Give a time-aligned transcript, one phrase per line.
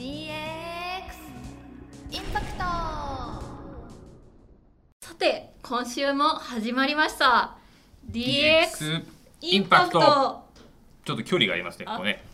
[0.00, 0.32] DX
[2.10, 2.62] インパクト。
[5.02, 7.58] さて今週も始まりました。
[8.10, 9.04] DX
[9.42, 10.00] イインンパクト。
[10.00, 10.42] パクト
[11.04, 12.24] ちょっと距離がありますねここね。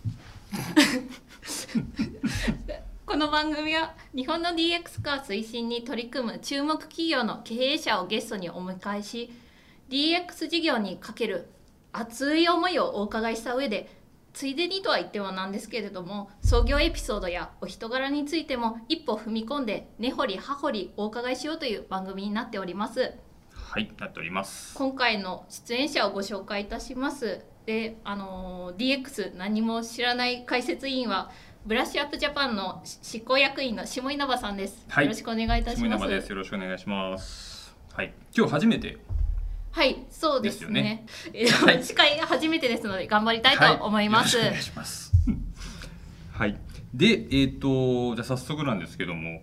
[3.05, 9.33] この番組は日本の DX 化推進に取り組む注目企業の経営者をゲストにお迎えし
[9.89, 11.49] DX 事業にかける
[11.93, 13.91] 熱い思いをお伺いした上で
[14.37, 23.15] ついでにとは言ってはなんですけれども創業エピソードやお人柄についても一歩踏み込んで根掘り葉掘りお伺いしようという番組になっております。
[23.55, 24.77] はいなっております。
[24.77, 27.47] 今回の出演者をご紹介いたします。
[27.65, 31.31] であの DX 何も知らない解説委員は
[31.65, 35.07] ブラッシュアップジャパンの執行役員の下稲葉さんです、はい。
[35.07, 35.79] よろしくお願いいたします。
[35.79, 36.29] 下稲葉です。
[36.29, 37.75] よろしくお願いします。
[37.95, 38.13] はい。
[38.37, 38.99] 今日初めて
[39.77, 41.05] はいそうですね。
[41.31, 41.83] ですよね。
[41.83, 45.13] 司会初めてですので頑張りたいと思います、はい、お願いします。
[46.33, 46.59] はい。
[46.95, 49.43] でえっ、とじゃあ早速なんですけども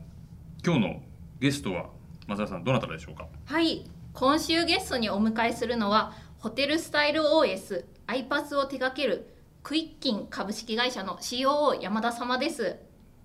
[0.65, 1.03] 今日の
[1.39, 1.91] ゲストは
[2.25, 3.27] 松田さんどなたでしょうか？
[3.45, 3.85] はい。
[4.13, 9.29] 今週ゲストにお迎えするのはホテルスタイル OS アイパスを手掛ける
[9.61, 12.77] クイッキン株式会社の COO 山田様です。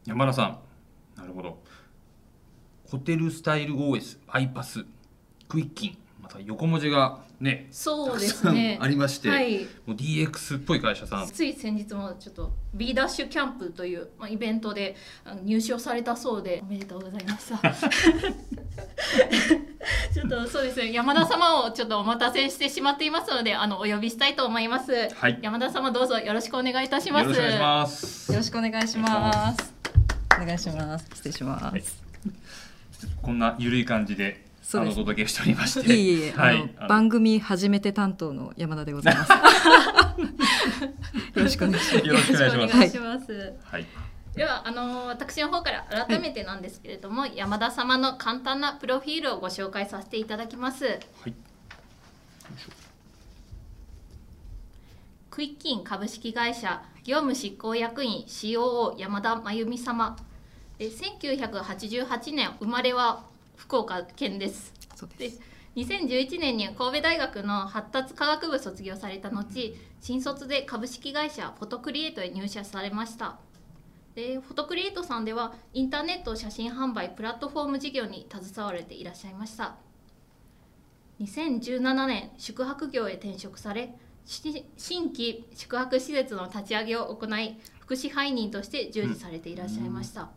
[0.05, 0.59] 山田さん。
[1.17, 1.59] なるほど。
[2.87, 4.85] ホテルスタイル OS アイパス
[5.49, 5.99] クイッキン
[6.29, 8.79] また横文字がねそうですね。
[8.81, 9.65] ありまして、はい。
[9.87, 11.27] もう DX っぽい会社さん。
[11.27, 17.59] つい先日もちょっと B ダッシュキャンプという、まあ、イベントであの入賞されたそうでおめでとうございました。
[20.13, 20.93] ちょっとそうですね。
[20.93, 25.39] 山田様をちょっとお待たせしてしまっていますのであのお呼びしたいと思います、はい。
[25.41, 27.31] 山田様どうぞよろしくお願いいたします。
[27.31, 28.33] よろしくお願いします。
[28.33, 29.75] よろしくお願いします。
[30.43, 31.07] お願いします。
[31.15, 31.65] 失礼します。
[31.65, 31.83] はい。
[33.23, 35.89] こんなゆるい感じでお届けしておりまして。
[35.89, 35.95] いえ
[36.27, 36.75] いえはい。
[36.77, 39.33] あの番組初めて担当の山田でございます。
[39.33, 39.39] よ
[41.45, 42.07] ろしくお願いします。
[42.07, 43.55] よろしくお願いします。
[43.65, 43.87] はい。
[44.35, 50.85] ではあの私の方から改めてなんですけれども、山田様の簡単なプロフィールをご紹介させていただきます。
[50.85, 50.91] は
[51.29, 51.35] い。
[55.31, 60.15] クイッキン株式会社業務執行役員 COO 山田真由美様。
[60.79, 63.25] で1988年生まれは
[63.59, 64.73] 福岡県です。
[64.95, 65.29] そうで。
[65.29, 65.41] です
[65.77, 73.39] 2011年に神戸大学の発達科学部卒業された後新卒で株式会社フォトクリエイトへ入社されました。
[74.15, 79.77] でフォトクリエイトさんではインターネット写真販売プラットフォーム事業に携われていらっしゃいました。
[81.21, 83.95] 2017年宿泊業へ転職され
[84.25, 90.31] し新規宿泊施設の立ち上げを行い福祉配人として従事されていらっしゃいました、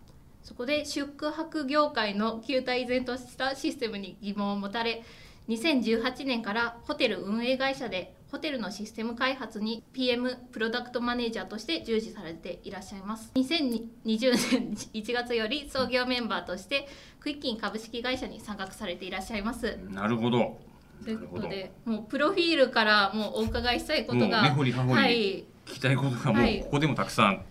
[0.44, 5.04] そこで宿泊業界の旧態依然としたシステムに疑問を持たれ
[5.50, 13.30] 2018年からホテル運営会社でホテルのシステム開発に PM プロダクトマネージャーとして従事されていらっしゃいます。
[13.36, 16.88] 2020年1月より創業メンバーとして
[17.20, 19.78] クイッキン株式会社に参画されていらっしゃいます。
[19.90, 20.62] なるほど。
[21.04, 25.46] ということでもうプロフィールからもうお伺いしたいことがはい。
[25.66, 26.62] 聞きたいことがもうはい。
[26.62, 27.44] ここでもたくさん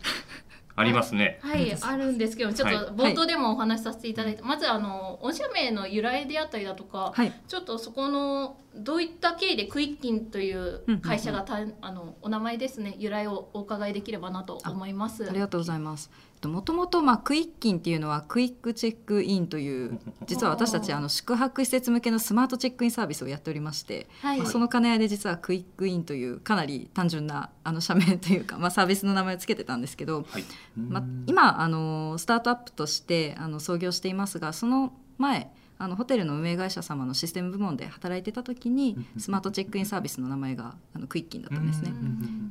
[0.77, 7.33] ありますね、はい、あるんですけどちょっはいと冒頭でもお話しさせていただいて、まずあの御社名の由来であったりだとか、はい。
[7.49, 15.29] ちょっとそこのどういった経緯で CUICIN という会社がた、あのお名前ですね由来をお伺いできればなと思います。
[15.29, 16.11] ありがとうございます。
[16.49, 30.45] もともとまあ CUICIN っていうのはクイックチェックインという 実は私たちあの宿泊施設向けのスマートチェックインサービスをやっておりまして、はい、まあその兼ね合いで実はクイックインというかなり単純なあの社名というか、まあ、サービスの名前をつけてたんですけど、はい。
[30.77, 41.91] まあ、今あのスタートアップとしてあの創業していますがその前あのホテルの運営会社様のシステム部門で働いてた時にスマートチェックインサービスの名前があのクイッキンだったんですね。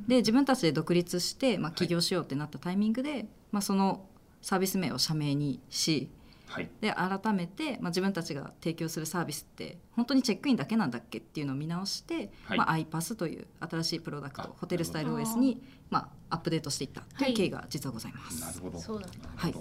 [0.08, 4.04] で自分たちで独立して、まあ、起業しようってなったタイミングで、まあ、その
[4.42, 6.10] サービス名を社名にし
[6.48, 6.68] はい。
[6.80, 12.58] で改めて、まあ、自分たちが提供するサービスって本当にチェックインだけなんだっけっていうのを見直して、はい。
[12.58, 15.40] まあ、iPass という新しいプロダクあトホテルスタイル OS ど。
[15.40, 17.34] に、まあ、アップデートしていったとはいい。
[17.34, 18.40] う経緯が実はございます。
[18.40, 18.80] なるほど。
[18.80, 19.06] そうだ。
[19.06, 19.54] なるはい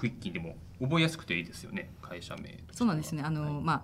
[0.00, 3.22] クイッキンでも覚えやすくていいですよね会社名そうなんですね。
[3.22, 3.62] あの、はい。
[3.62, 3.82] まあ、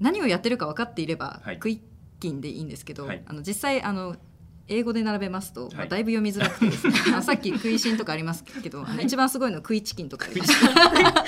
[0.00, 1.58] 何をやってるか分かっていれば、はい。
[1.60, 1.80] クイッ
[2.18, 3.22] キンでいいんですけど、はい。
[3.24, 4.16] あの実際あの
[4.66, 11.24] 英語で並べますと、まあ、はいだいぶ読みづらくてですね、 あのさっき食いしんとかありますけど、一番すごいのは食いチキンとかありました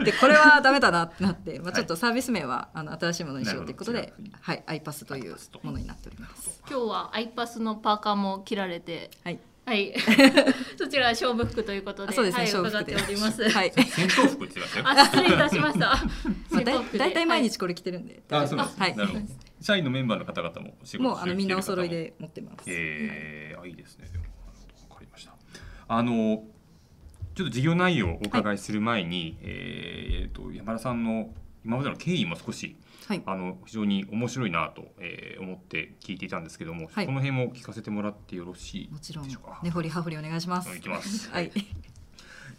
[0.04, 6.62] でこれはダメだなってなって、まあ、ちょっとサービス名はあの新しいものにしようということでなるほど違う、はい、iPass というものになっております。
[6.70, 9.40] 今日はアイパスのパーカーも着られて、はい、
[9.70, 9.94] はい、
[10.76, 12.96] そちらは勝負服ということで、あそうですね、はい、伺っ勝負服で。
[12.96, 13.48] ております。
[13.48, 15.86] はい、戦闘服って言ってまあ、失礼いたしました。
[16.50, 16.64] まあ、
[16.98, 18.96] だいたい毎は日これ着てるんで、あそうです、はい。
[18.96, 19.24] なるほど。
[19.60, 22.64] 社員のメンバーの方々も仕事もうあのみんなお揃いで持ってます。
[22.66, 24.08] えー、あいいですね。
[24.88, 25.34] わかりました。
[25.86, 26.44] あの
[27.36, 31.32] ちょっと事業内容をお伺いする前に、えー、と山田さんの
[31.64, 32.74] 今までの経緯も少し
[33.10, 39.60] はいあの非常に面白いなと、えー思って聞いていたんですけども、はいこの辺も聞かせてもらってよろしいもちろんでしょうか？
[39.64, 40.76] 根掘り葉掘りお願いします。
[40.76, 41.50] いきます はい。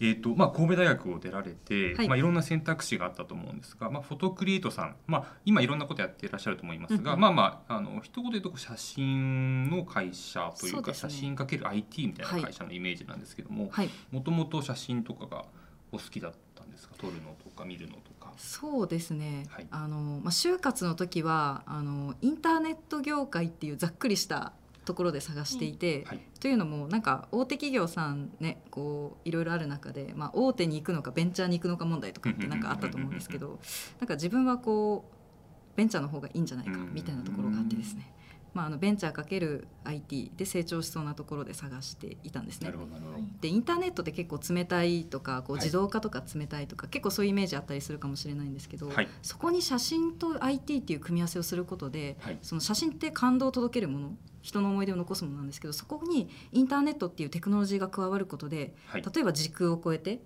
[0.04, 13.90] えーとまあ、神戸大学を出られて、はいいまあ、いろんな選択肢があったと思うんですが、まあ、フォトクリエイトさん、まあ、今いろんなことやっていらっしゃると思いますが、うんうんまあまああの一言で言うと写真の会社というかね写真かける IT みたいな会社のイメージなんですけどもはい。
[14.12, 15.46] もともと写真とかが
[15.92, 16.96] お好きだったんですか？
[16.98, 18.11] 撮るのとか見るのとか。
[18.42, 19.46] そうですね。
[19.50, 19.68] はい。
[19.70, 24.54] あのまあ就活の時はあのインターネット業界っていうざっくりした
[24.84, 26.20] ところで探していて、はい。
[26.40, 33.60] というのもなんか大手企業さんねこういろいろある中で、まあ、大手に行くのかベンチャーに行くのか問題とかってなんかあったと思うんですけど
[34.00, 38.12] なんか自分はこうベンチャーの方がいいんじゃないかみたいなところがあってですね、
[38.54, 42.68] まあ、あのベンチャーかける IT で成長しそうなところで探していたんですね。
[42.68, 42.80] なる。
[42.80, 45.66] ほどなるほど、でインターネットって結構冷たいとかこうはい。
[45.66, 49.08] 自動化とか冷たいとか、結構そういうイメージあったりするかもしれないんですけど、はい。
[49.22, 52.38] そこに写真と IT っていう組み合わせをすることで、はい。
[52.42, 59.04] その写真って感動を届けるもの人の思い出を残すものなんですけどそこにインターネットっていうテクノロジーが加わることではい。
[59.04, 60.20] 例えば時空を超えて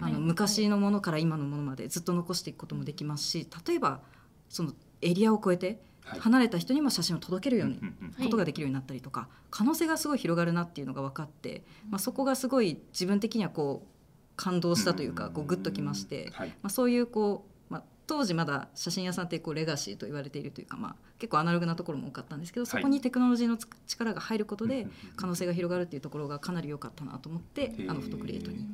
[0.00, 0.12] のはい。
[0.14, 4.00] 昔のものから今のものまでずっと残していくこともできますし例えば
[4.48, 7.80] そのエリアを超えてはい離れた人にも写真を届けるように
[8.22, 16.48] ことができるようになったりとか、可能性がすごい広がるなっていうのが分かって、まあ、そこがすごい自分的にはこう感動したというかこうグッときまして、はい。
[16.48, 28.66] まあ、そういうこう、まあ、当時まだ写真屋さんってこうレガシーと言われているというか、まあ、結構アナログなところも多かったんですけどそこにテクノロジーのつ力が入ることで可能性が広がるっていうところがかなり良かったなと思ってあのフォトクリエイトに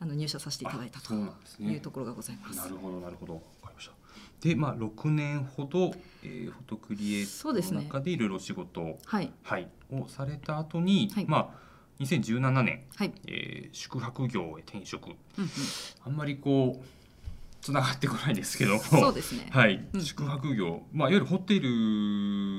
[0.00, 1.12] あの入社させていただいたと
[1.60, 2.56] いうところがございます。
[2.56, 3.34] なるほどなるほど。
[3.34, 3.97] わかりました
[4.40, 5.92] でまあ6年ほど、
[6.22, 11.26] えー、フォトクリエイトの中でいろいろお仕事を、はい、はい、をされた後に、はい。
[11.26, 11.68] まあ
[12.00, 13.12] 2017年、はい。
[13.26, 15.08] えー宿泊業へ転職。
[15.08, 15.48] うんうん、
[16.04, 16.86] あんまりこう
[17.60, 20.00] つながってこないですけどもそうですね、 はい、うん。
[20.02, 21.68] 宿泊業、まあ、いわゆるホテル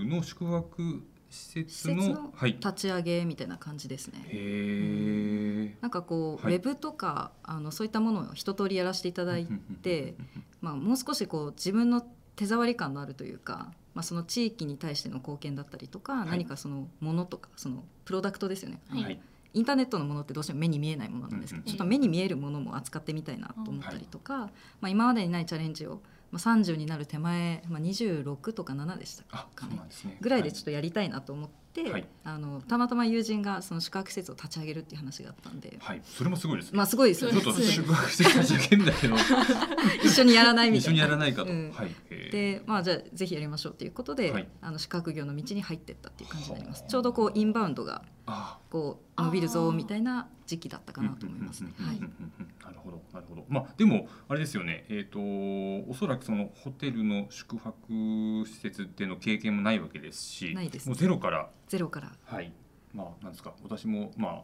[0.07, 4.23] の宿泊施設の立ち上げみたいな感じですね。
[4.27, 6.55] へなんかこう、はい。
[6.55, 9.47] ウェブとかあのそういったものを一通りやらせていただい
[9.81, 10.15] て、
[10.61, 12.01] まあ、もう少しこう自分の
[12.35, 16.29] 手触り感のあるというか、まあ、その地域に対しての貢献だったりとか、い。
[16.29, 19.19] 何かそのものとかそのプロダクトですよね、はいはい。
[19.53, 26.01] インターネットのものってどうしても目に見えないものなんですけど、うんうんちょっと目に見えるものも扱ってみたいなと思ったりとか、まあ、今までにないチャレンジを、
[26.31, 29.71] まあ、30になる手前、まあ、26とか7でしたあかね。
[29.71, 30.17] そうなんですね。
[30.21, 32.05] ぐらいでちょっとやりたいなと思って、はい。
[32.23, 37.41] あのたまたま友人がその宿泊施設を立ち上げるっていう話があったんで、はい、はい、それもすごいですね、まあすごいですよね。
[37.41, 39.15] ちょっと宿泊施設立ち上げるんだけど
[40.03, 40.89] 一緒にやらないみたいな。
[40.89, 41.71] 一緒にやらないかと、うん。
[41.71, 41.89] はい。
[42.31, 44.47] でまあじゃあぜひやりましょうということで、はい。
[44.61, 46.81] あの宿泊業の道に入ってったっていう感じになります。
[46.81, 46.89] はあ。
[46.89, 48.18] ちょうどこうインバウンドがあ
[48.69, 51.71] こう伸びるぞみたいな時期だったかなと思いますね。
[51.79, 57.75] はいうんうんうんうんうんなるほどなるほどまあでもあれですよねえっ、とおそらくそのホテルの宿泊
[58.45, 62.51] 施設での経験もないわけですしないですもうゼロからゼロからはい
[62.93, 64.41] まあなんですか私もまあ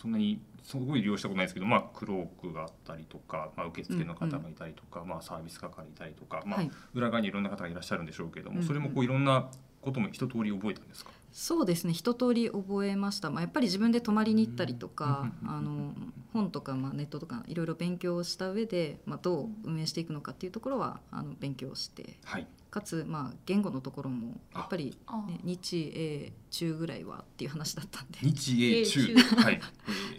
[0.00, 9.48] そんなにすごい利用したことないですけど、まあ、クロークがあったりとか、まあ、受付の方がいたりとか、まあ、サービス係いたりとか、まあはい裏側にいろんな方がいらっしゃるんでしょうけれども、うんうんそれもこういろんな
[9.80, 11.10] ことも一通り覚えたんですか、
[11.40, 11.92] そうですね。
[11.92, 15.94] 一通り覚えました、まあ、やっぱり自分で泊まりに行ったりとかうんあの
[16.32, 22.18] 本とかまあネットとかいろいろ勉強した上で、まあ、どう運営していくのかっていうところはあの勉強して。
[22.24, 22.48] はい。
[22.70, 25.24] かつまあ言語のところもやっぱり、あ。
[25.28, 28.18] ね、日英中ぐらいはっていう話だったんで。
[28.20, 29.14] 日英中。
[29.36, 29.60] はい、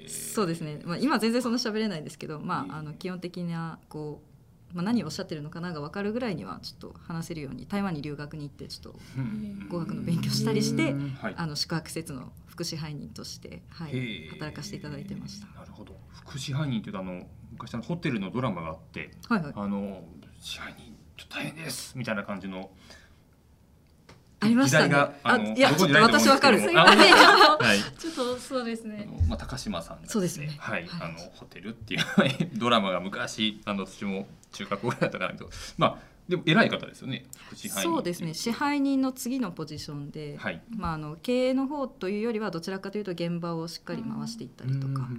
[0.02, 4.29] え ーそうですね、まあ、今全然そんな喋れないですけど、まあ、あの基本的なこう、
[4.74, 9.68] まあ、何をおっしゃってるのかなが分かるぐらいにはちょっと話せるように台湾に留学に行ってちょっとうん。
[9.70, 11.10] 語学の勉強したりしてうん。
[11.20, 11.34] はい。
[11.36, 15.48] あの宿泊施設の福祉配人として、はい働かせていただいてました。
[15.60, 15.96] なるほど。
[16.12, 20.04] 福祉配人っていうとあの昔あのホテルのドラマがあってはいはい、あの
[20.40, 22.70] 支配人ちょっと大変ですみたいな感じの
[24.42, 24.86] ありましたね。
[24.86, 26.58] 時代があいやちょっと私わかる。
[26.58, 27.00] あすいません。
[27.60, 27.80] はい。
[27.98, 30.56] ちょっとそうですあねのまあ、高島さんがそうですね。
[30.60, 31.10] はい、はい。
[31.10, 32.02] あのホテルっていう
[32.54, 35.36] ドラマが昔あの私も中学校ぐらいだったから
[35.78, 37.26] まあでも偉い方ですよね。
[37.56, 38.36] そうですね。
[38.36, 40.62] 支配人の次のポジションで、はい。
[40.70, 45.10] まあ、あの経営の方というよりはどちらかというと現場をしっかり回していったりとか。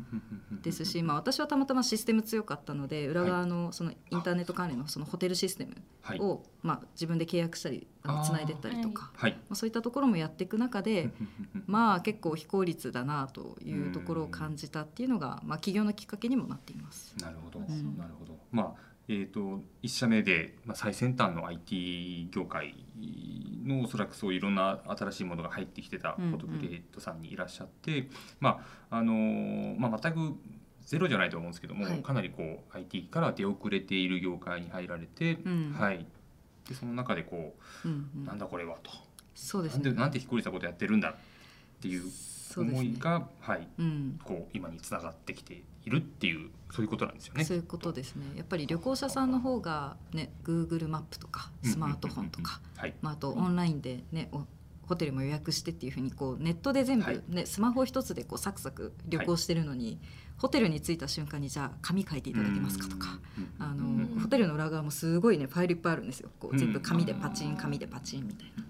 [0.63, 6.21] ですし、まあ、私はたまたまシステム強かったので裏側のそのインターネット関連のそのホテルシステムはい。
[6.21, 7.89] を、まあ、自分で契約したり
[8.25, 9.33] つないでったりとか、はい。
[9.33, 11.11] まあ、そういったところもやっていく中で、
[11.67, 17.17] まあ結構非効率だなというところを感じたっていうのが、まあ、起業のきっかけにもなっています。
[17.21, 17.99] なるほど、ん。
[17.99, 18.39] なるほど。
[18.53, 22.77] まあえー、と1社目で、まあ、最先端の IT 業界
[23.67, 26.31] のおそらくそういろんな新しいものが入ってきてたうんうん。
[26.31, 30.37] フォトクリエイトさんにいらっしゃって、まああのーまあ、全く
[30.87, 32.03] ゼロじゃないと思うんですけども、はい。
[32.05, 35.75] かなりこう IT から出遅れている業界に入られて、うん。
[35.77, 36.07] はい、
[36.69, 38.93] でその中でこうんうう、なんん、だこれはと、
[39.35, 39.85] そうですね。
[39.87, 41.15] なんでなんて非効率なことやってるんだっ
[41.81, 42.05] ていう
[42.57, 44.21] 思いが、はい、うん。
[44.23, 47.45] こう今につながってきているっていうそういうことなんですよね。
[47.45, 48.25] そういうことですね。
[48.37, 52.61] やっぱり旅行者さんの方がね Google マップとかスマートフォンとか、
[53.03, 54.45] まあ、あとオンラインでねお
[54.87, 57.23] ホテルも予約してっていうふうにこうネットで全部、はい。
[57.29, 60.01] ねスマホ一つでこうサクサク旅行してるのに、
[60.37, 63.19] ホテルに着いた瞬間にじゃあ紙書いていただけますかとか。
[63.39, 66.31] うんあのうんホテルの裏側もすごいねファイルいっぱいあるんですよ。
[66.39, 68.65] こううん全部紙でパチン紙でパチンみたいな。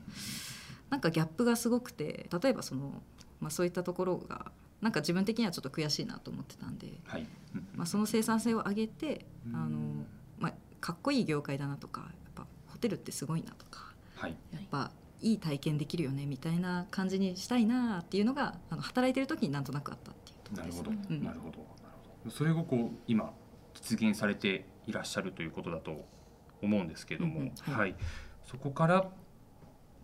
[0.90, 3.02] なんかギャップがすごくて例えばその、
[3.40, 7.26] まあ、そういったところがなんか自分的にはちょっと悔しいなと思ってたんで、はい。
[7.54, 9.56] うんまあ、その生産性を上げてうん。
[9.56, 9.78] あの、
[10.38, 14.36] まあ、かっこいい業界だなとかやっぱホテルってすごいなとかはい。
[14.52, 14.90] やっぱ
[15.22, 20.78] いい体験できるよねみたいな感じにしたいなっていうのがあの働いてる時になんとなくあったっていうところです。
[20.78, 21.24] なるほど、うん。
[21.24, 21.58] なるほど。
[21.58, 23.32] なるほどそれがこう今
[23.74, 26.06] 実現されていらっしゃるということだと
[26.62, 27.72] 思うんですけれども、うんうん。
[27.72, 27.94] は、はいい。
[28.44, 29.10] そこから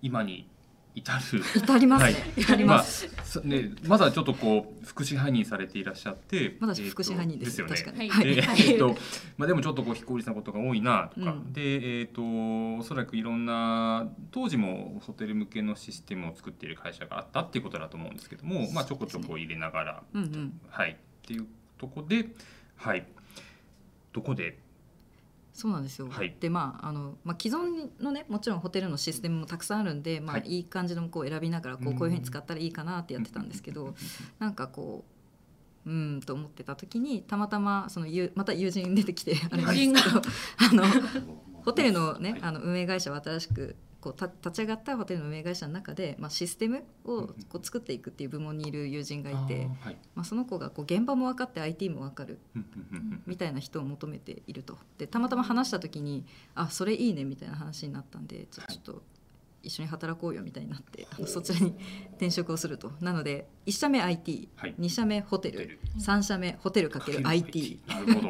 [0.03, 0.51] 今に
[0.97, 1.45] 至る。
[1.55, 2.41] 至りますね、はい。
[2.41, 7.77] 至ります、まあそね、まだちょっとこう福祉配任されていらっしゃってまだえーと福祉配任ですよよね。
[7.77, 8.39] 確かに、はい。
[8.71, 8.97] えっと
[9.37, 11.53] まあ、でもちょっとこう非効率なことが多いなとか、うん。
[11.53, 20.61] で、えっとおそらくいろんな当時もホテル向けのシステムを作っている会社があったっていうことだと思うんですけども、まあ、ちょこちょこ入れながら、うんうん。
[20.69, 21.47] はい、っていう
[21.79, 22.29] とこで、
[22.77, 23.07] はい、
[24.13, 24.59] どこで、
[25.57, 26.37] そうなんですよ、はい。
[26.39, 31.99] でまああの、まあ、既存のねもちろんホテルのシステムもたくさんあるんで、まあ、はいいい感じのこう選びながらこううん。
[31.99, 33.95] こういうふうに使ったらいいかなってやってたんですけど、
[34.39, 35.07] なんかこ
[35.87, 40.23] ううーんと思ってた時にたまたまそのゆまた友人出てきてあれなんですけど
[40.59, 40.85] あの
[41.65, 42.43] ホテルのね、はい。
[42.43, 49.97] あの運営会社を新しくこうた立ち上がったホテルの運営会社の中で、まあ、システムをこう作っていくっていう部門にいる友人がいて、あーはい。
[50.15, 52.39] まあ、その子がこう現場も分かって IT も分かる
[53.27, 54.79] みたいな人を求めていると。
[54.97, 59.03] でたまたま話した時にあそれいいねみたいな話になったんでちょっと
[59.65, 61.75] 一緒に働こうよみたいになってあのそちらに
[62.15, 62.93] 転職をすると。
[63.01, 64.75] なので1社目 IT2、はい。
[64.79, 67.81] 2社目ホテルホテル3社目ホテルかける IT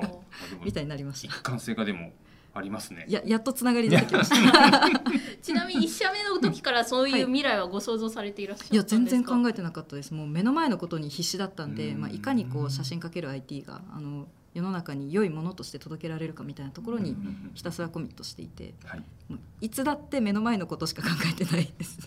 [0.65, 1.35] みたいになりました。
[1.35, 2.13] 一貫性がでも
[2.57, 3.05] ありますね。
[3.09, 4.37] ややっとつながり出てきました。
[5.43, 8.95] ちなみに1社目の時からそういう未来はご想像されていらっしゃったんいですか？
[8.97, 10.13] や全然考えてなかったです。
[10.15, 12.01] もう目の前のことに必死だったんで、うん。
[12.01, 17.15] まあ、いかにこう写真かける IT があの世の中に良いものとして届けられるかみたいなところに
[17.55, 18.75] ひたすらコミットしていて。
[19.61, 22.06] いつだって目の前のことしか考えてないです。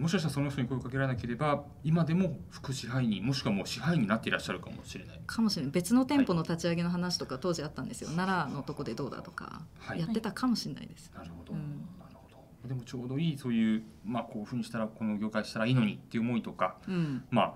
[0.00, 5.20] もしかしたらその人に声をかけられなければ今でも副支配人もしくはもう支配人になっていらっしゃるかもしれない。
[5.26, 5.72] かもしれない。
[5.72, 9.62] 別の店舗の立ち上げの話とか当時あったんですよ、奈良のとこでどうだとか。
[9.78, 10.00] はい。
[10.00, 11.12] やってたかもしれないです。
[11.14, 11.58] なるほど、うん。
[11.98, 12.68] なるほど。
[12.68, 17.54] でもちょうどいいそういうまあこういうふうにしたらこの業界したらいいのにっていう思いとかうん、まあ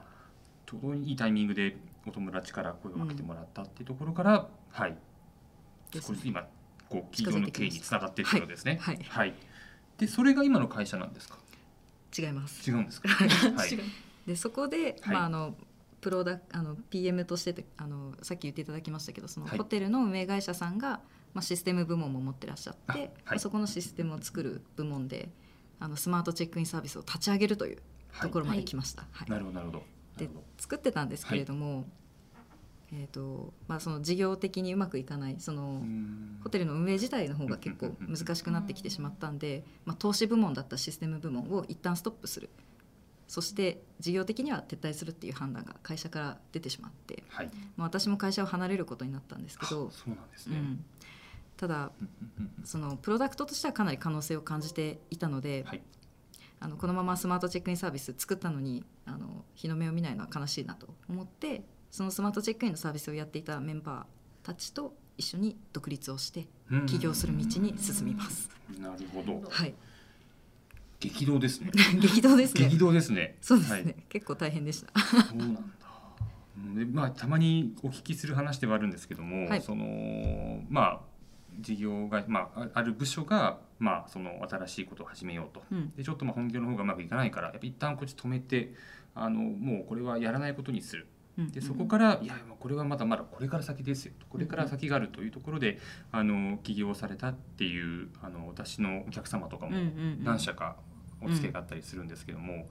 [0.67, 4.97] ちょうどいいタイミングでお友達から声をかけてもらったっていうところから、はい。
[5.91, 6.17] ですね。
[6.19, 6.43] 少し今
[6.89, 8.79] こう企業の経営につながっているのですね。
[8.83, 8.99] はい。
[9.09, 9.35] はい、
[9.97, 11.39] でそれが今の会社なんですか？
[12.17, 12.69] 違います。
[12.69, 13.09] 違うんですか？
[13.09, 13.79] はい。
[14.27, 15.15] でそこで、はい。
[15.15, 15.57] まああの
[16.01, 19.59] プロダあの PM としててあのさっき言っていただきましたけどそのはい。
[19.59, 21.01] ホテルの運営会社さんが、
[21.33, 25.31] まあ、システム部門も持ってらっしゃって、まあそこのシステムを作る部門で
[25.81, 27.79] あのスマートチェックインサービスを立ち上げるという
[28.21, 29.07] ところまで来ました。
[29.13, 29.31] はい。
[29.31, 29.79] なるほどなるほど。
[29.79, 29.85] な
[30.19, 30.29] で
[30.59, 31.87] 作ってたんですけれども、
[32.97, 36.39] えーとまあ、その事業的にうまくいかないその、うん。
[36.43, 42.51] ホテルの運営自体の方が結構難しくなってきてしまったんで、まあ、投資部門だったシステム部門を一旦ストップする。
[43.27, 47.51] そして事業的には撤退するっていう判断が会社から出てしまって、はい。
[47.77, 49.91] まあ、私も会社を離れることになったんですけど。
[50.07, 50.85] うなんですね、うん、
[51.57, 51.91] ただ
[52.65, 55.83] そのプロダクトとしてはかなり可能性を感じていたので、はい。
[56.61, 61.63] あのこのままスマートチェックインサービス作ったのにあの日の目を見ないのは悲しいなと思って
[61.95, 68.51] そのスマートチェックインのサービスをやっていたメンバーたちと一緒に独立をしてうん起業する道に進みます。
[68.81, 69.75] なるほどはい、
[70.99, 71.71] 激動ですね
[72.03, 72.79] 激動ですね激。
[72.79, 75.01] 動ですねそうですね、はい結構大変でした。
[75.01, 75.61] そうなんだ。
[76.59, 81.01] うんでまあたまにお聞きする話ではあるんですけども、はいそのまあ
[81.61, 85.63] 事業がまああある部署がまあその新しいことを始めようと。
[85.71, 88.75] うん、でちょっとまあ本業の方がうまくいかないからやっぱ一旦こっち止めて
[89.15, 91.07] あのもうこれはやらないことにする。
[91.39, 94.27] うんでそこから、いやこれはまだまだこれから先ですよと。
[94.27, 95.79] これから先があるというところで、
[96.13, 100.25] あの起業されたっていうあの私のお客様とかもうんうんうん。
[100.25, 100.77] 何社か
[101.21, 102.67] お付き合いがあったりするんですけども、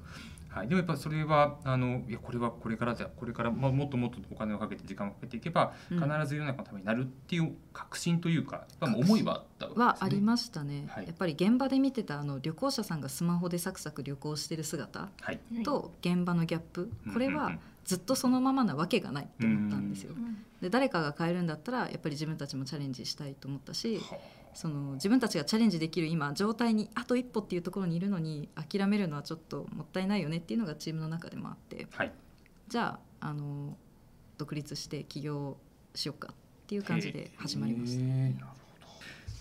[0.49, 3.05] はい、でもやっぱそれはあのいやこれはこれからだ。
[3.05, 5.99] これから、まあ、もっともっとお金をかけて時間をかけていけばうん。
[5.99, 11.07] 必ず世の中のためになるっていう確信というかやっ思いはあったわけです、ね、はありましたね、はい。
[11.07, 16.91] やっぱり現場で見てたあの旅行者さんがスマホでサクサク旅行してる姿はい、と現場のギャップ。
[17.11, 17.53] これは
[17.85, 20.19] ずっとそのままなわけがないって思ったんですよう。
[20.19, 24.17] んで誰かが変えるんだったらやっぱり自分たちもチャレンジしたいと思ったしは
[24.53, 32.13] その自分たちがチャレンジできる今状態にあと一歩っていうところにいるのに諦めるのはちょっともったいないよねっていうのがチームの中でもあってはい
[32.69, 33.75] じゃああの
[34.37, 35.57] 独立して起業
[35.95, 36.35] しようかっ
[36.67, 38.62] ていう感じで始まりました。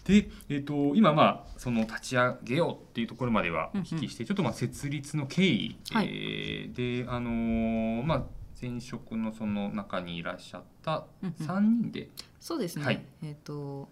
[0.04, 6.06] で、えー、と今まあその立ち上げようっていうところまではお聞きして、ちょっとまあ設立の経緯、はい。
[6.06, 8.22] えーであのーまあ
[8.60, 11.46] 前職のその中にいらっしゃったうんうん。
[11.46, 13.04] 3人で、そうですね、はい。
[13.22, 13.88] えっ、と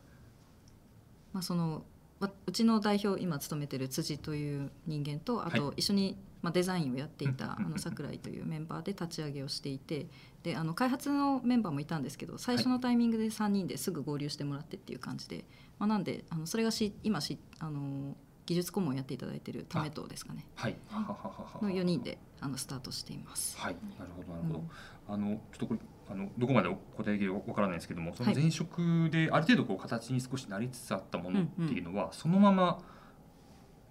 [1.32, 1.82] まあその
[2.20, 7.66] わうちの代表今務めてる辻という人間とあはと一緒に、まあ、デザインをやっていたうん。
[7.66, 10.06] あの桜井というメンバーで立ち上げをしていて
[10.42, 15.44] であの開発のメンバーもいたんですけど最初のタイミングで3人ですぐ合流してもらってっていう感じで、
[15.78, 18.16] まあ、なんであのそれがし今しあの
[18.46, 20.44] 技術顧問をやっていただいてるためとですかね。
[20.56, 23.56] はい、はははははの4人であのスタートしています。
[23.56, 24.64] はい、なるほどなるほど。
[25.08, 25.80] あのちょっとこれ
[26.10, 32.80] あのどこまでお答えできるかわからないですけども、そのはい前職である程度こう形に少しなりつつあったものっていうのは、そのまま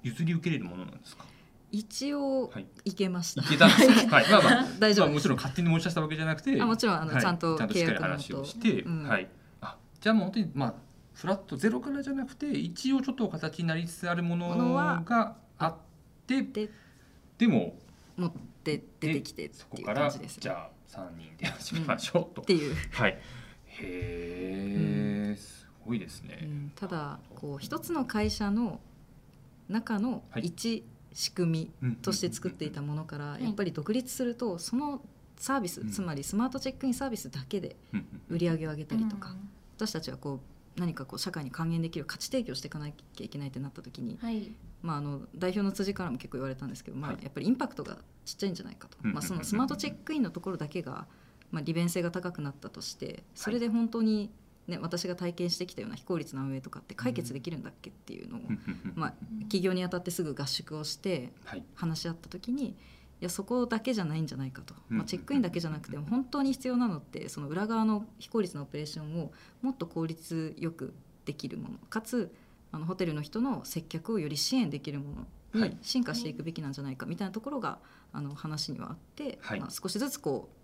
[0.03, 1.23] 譲り受けれるものなんですか？
[1.71, 2.67] 一応はい。
[2.85, 4.15] いけましたいけたんですか？
[4.17, 4.31] はい。
[4.31, 9.27] まあまあ 大丈夫まあもちろん勝手に持ち出したわけじゃなくて、あもちろんあの、はいちゃんと契約話をとして、うんはい。
[9.61, 10.73] あ、じゃあもう本当にまあ
[11.13, 14.73] フラットゼロからじゃなくて一応ちょっと形になりつつあるもの
[15.03, 15.75] があっ
[16.25, 16.69] て、で
[17.37, 17.77] でも
[18.17, 18.31] 持っ
[18.63, 20.41] て出てきてっていうそこから感じです、ね。
[20.41, 22.45] じゃあ三人で始めましょうとっ。
[22.45, 23.11] ていう、はい。
[23.11, 23.19] へ
[25.31, 26.39] え、すごいですね。
[26.41, 28.79] うんただこう一つの会社の
[29.67, 33.43] 中のはい一仕組うんみとして作っていたものからい。
[33.43, 35.01] やっぱり独立するとその
[35.37, 35.89] サービス、うん。
[35.89, 37.75] つまりスマートチェックインサービスだけで
[38.29, 39.35] 売り上げを上げたりとか、
[39.77, 40.39] 私たちはこ
[40.77, 44.51] う何かこう社会に還元できる価値提供していかなきゃいけないってなった時に、はい。
[44.81, 51.05] まあ、あの代表の辻からも結構言われたんですけど、まあはい、やっぱりインパクトがちっちゃいんじゃないかと、うんまあ、そのスマートチェックインのところだけが、
[51.51, 54.29] まあ、利便性が高くなったとしてそれで本当に、
[54.69, 58.41] ね、私が体験してきたような非効率な運営とかって解決できるんだっけっていうのを、
[58.95, 59.13] まあ、
[59.49, 61.63] 起業にあたってすぐ合宿をしてはい。
[61.75, 62.75] 話し合った時にい
[63.25, 70.93] やそこだけじゃないんじゃないかと、うんまあ、チェックインだけじゃなくても本当に必要なのってその裏側の非効率なオペレーションをもっと効率よく
[71.25, 72.33] できるものかつ
[72.71, 75.69] あのホテルの人の接客をより支援できるものはい。
[75.69, 77.79] に進化していくべきなんじゃないかみたいなところが
[78.13, 79.59] あの話にはあって、はい。
[79.59, 80.58] まあ、少しずつこう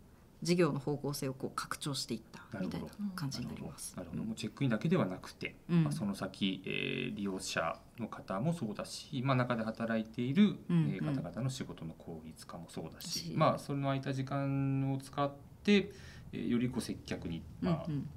[0.46, 3.96] 事業の方向性をこう拡張していったみたいな感じになります。
[3.98, 4.24] なるほど。
[4.36, 5.84] チェックインだけではなくて、うん。
[5.84, 11.16] まあその先、えー利用者の方もそうだし、まあ中で働いている、うんえーうん。
[11.16, 15.32] 方々の仕事の効率化もそうだし、しまあその空いた時間を使っ
[15.64, 15.92] て、
[16.32, 17.94] えーよりこう接客にまあ、うん。
[17.94, 18.10] うん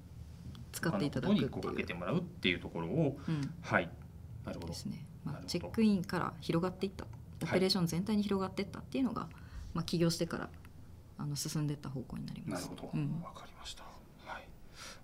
[0.70, 1.48] 使っていただくっていう。
[1.50, 3.54] こかけてもらうっていうところを、うん。
[3.62, 3.90] はい。
[4.44, 4.68] なるほど。
[4.68, 4.74] で。
[4.74, 7.06] すね、まあ、チェックインから広がっていった。
[7.42, 9.28] オペレーション全体に広がっていったっていうのが、
[9.72, 10.50] まあ、起業してから
[11.18, 12.64] あの進んでいった方向になります。
[12.66, 13.82] なるほど、わ、うんかりました。
[13.82, 14.48] はい。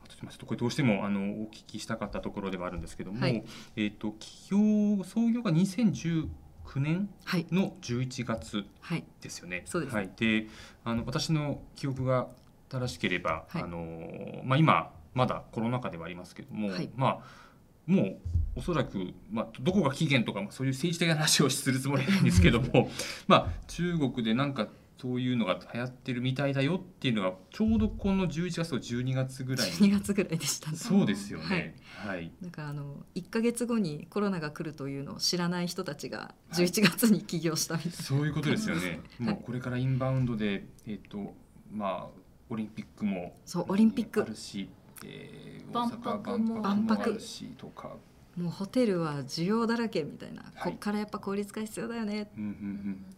[0.04, 3.44] あとすみません、これどうしてもあのお聞きしたかったところではあるんですけども、はい
[3.76, 6.28] えっ、と企業創業が2019
[6.76, 9.62] 年はい、の11月はい、ですよね。
[9.66, 10.10] そうですはい。
[10.16, 10.46] で、
[10.84, 12.28] あの私の記憶が
[12.68, 17.44] 正しければ、はいあのまあ今まだコロナ禍ではありますけども、はいまあ
[17.86, 18.16] もう
[18.56, 22.88] おそらく、まあ、どこが期限とかまあそういう政治的な話をするつもりはないんですけども
[23.26, 24.68] まあ中国でなんか
[25.04, 30.78] そういうのが流行ってるみたいだよっていうのがちょうどこの11月と12月ぐらい12に月ぐらいでしたね。
[30.78, 31.76] そうですよね。
[32.06, 39.02] はい、だからあの1か月後にコロナが来るというのを知らない人たちが11月に起業したみたいな、そういうことですよね。
[39.20, 39.28] はい。
[39.28, 41.34] もうこれからインバウンドでえっ、と
[41.70, 44.22] まあオリンピックもそうオリンピック。
[44.22, 44.70] あるし、
[45.04, 46.86] えー、万大阪博も万博。
[46.86, 47.02] 万博。
[47.10, 47.94] あるしとか、
[48.38, 50.72] もうホテルは需要だらけみたいな、はい。
[50.72, 52.22] こっからやっぱ効率化必要だよね。
[52.22, 52.26] っ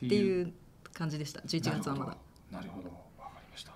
[0.09, 0.53] ていう
[0.97, 1.41] 感じでした。
[1.41, 2.17] 11月はまだ。
[2.51, 3.73] なるほど、わかりました。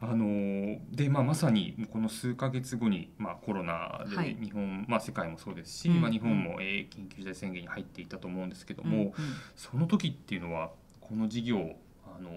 [0.00, 4.34] あのーでまあまさにこの数ヶ月後にまあコロナはい。
[4.34, 9.12] で日本、まあ世界もそうですし、うんまあ日本も、えー緊急事態宣言に入っていたと思うんですけども、うんうん。
[9.56, 12.30] その時っていうのはこの事業あの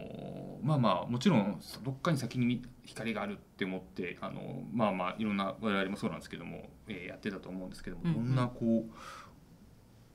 [0.64, 8.16] まあまあもちろんどっかに先に光があるって思ってあのまあまあいろんな我々もそうなんですけども、えーやってたと思うんですけども、うんうん。
[8.16, 8.86] どんなこ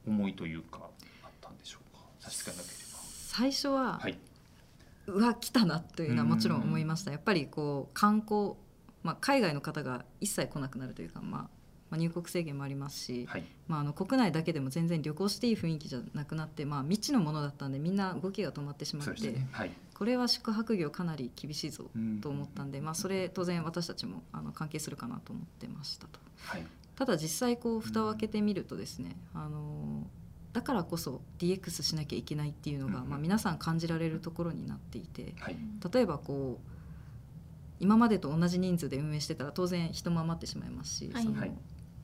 [0.07, 0.81] う思いというか
[1.23, 2.03] あったんでしょうか？
[2.19, 2.75] 差し支えなけれ
[3.33, 3.99] 最初は、ば。
[3.99, 4.19] はい、
[5.07, 8.53] うわ来たなというのはもちろん思いましたやっぱりこう観光、
[9.03, 11.49] まあ、海外の方が一切来なくなるというか、まあ、ま
[11.93, 19.49] あ入国制限もありますし、はい、まあ、あの国内だけでも全然旅行していい雰囲気じゃなくなって、まあ、未知のものだったんでみんな動きが止まってしまって、ね。
[19.51, 26.21] はい、これは宿泊業かなり厳しいぞうんと思ったんで、まあ、それ当然私たちもあの関係するかなと思ってましたと。
[26.45, 26.67] はい、
[26.97, 30.07] ただ実際こう蓋を開けてみるとですね、あの
[30.53, 35.57] だからこそ DX しなきゃいけないっていうのが、うんまあ、皆さん感じられるところになっていてはい。
[35.93, 36.73] 例えばこう
[37.81, 41.23] 今までと同じ人数で運営してたら当然人も余ってしまいますし、はい。
[41.25, 41.53] そのはい。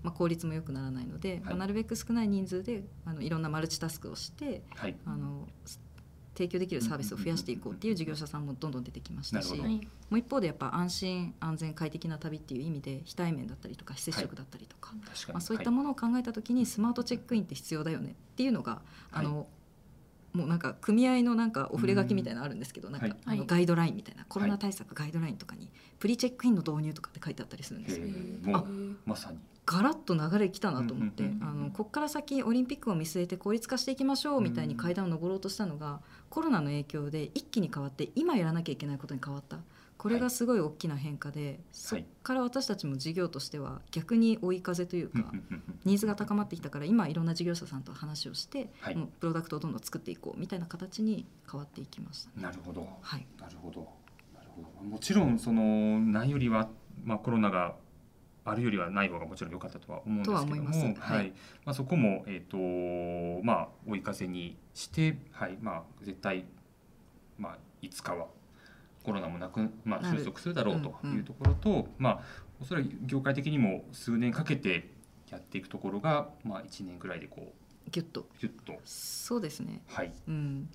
[0.03, 4.97] まあ、効率も良くならないので、まあなるべく少ない人数であのいろんなマルチタスクをしてはい。
[5.05, 5.47] あの
[6.39, 9.67] 提供できるサービスを増やしていこうっていう事業者さんもどんどん出てきましたしも
[10.13, 15.33] う一方でやっぱ安心安全快適な旅っていう意味で非対面だったりとか非接触だったりとか、確かに。
[15.35, 19.49] まあ、そういったものを考えた時にスマートチェックインって必要だよねっていうのが、あの
[20.33, 23.17] もうなんか組合のなんかお触れ書きみたいなのあるんですけど、なんかはい。
[23.25, 28.07] あのガイドラインみたいなコロナ対策ガイドラインとかにプリチェックインの導入とかって書いてあったりするんですよ。
[28.07, 28.49] へー。
[28.49, 29.39] もうまさに
[29.71, 36.01] ガラッと流れ来たなと思って、うんうんあのここから先オリンピックを見据えて効率化していきましょうみたいに階段を上ろうとしたのが、
[36.31, 39.59] コロナの影響で一気に変わって今やらなきゃいけないことに変わった。
[39.99, 48.97] これがすごい大きな変化で、そこから私たちも事業としては逆に追い風というか、うんうんうんうんニーズが高まってきたから今いろんな事業者さんと話をして、はい。
[48.97, 52.31] もうプロダクトをどんどん作っていこうみたいな形に変わっていきました。
[52.37, 52.43] ね。
[52.43, 52.89] なるほど。
[53.01, 53.81] はい、なるほど。
[54.35, 54.89] なるほど。
[54.89, 56.69] もちろんそのないよりは、
[57.05, 57.77] まあ、コロナが
[58.51, 60.47] あるよりはない方がもちろん良かったとは思うんですけども
[60.95, 61.33] とは思い
[61.65, 65.59] まあ、そこも、えーとまあ、追い風にして、はい。
[65.61, 66.45] まあ、絶対、
[67.39, 68.27] まあ、いつかは
[69.03, 72.21] コロナもなく、まあ、収束するだろうというところと、まあ、
[72.61, 74.91] おそらく業界的にも数年かけて
[75.31, 77.53] やっていくところが、まあ、1年ぐらいでこ
[77.87, 78.27] うギュッと。
[78.41, 79.83] ギュッと、そうですね。
[79.87, 80.69] はい、うん。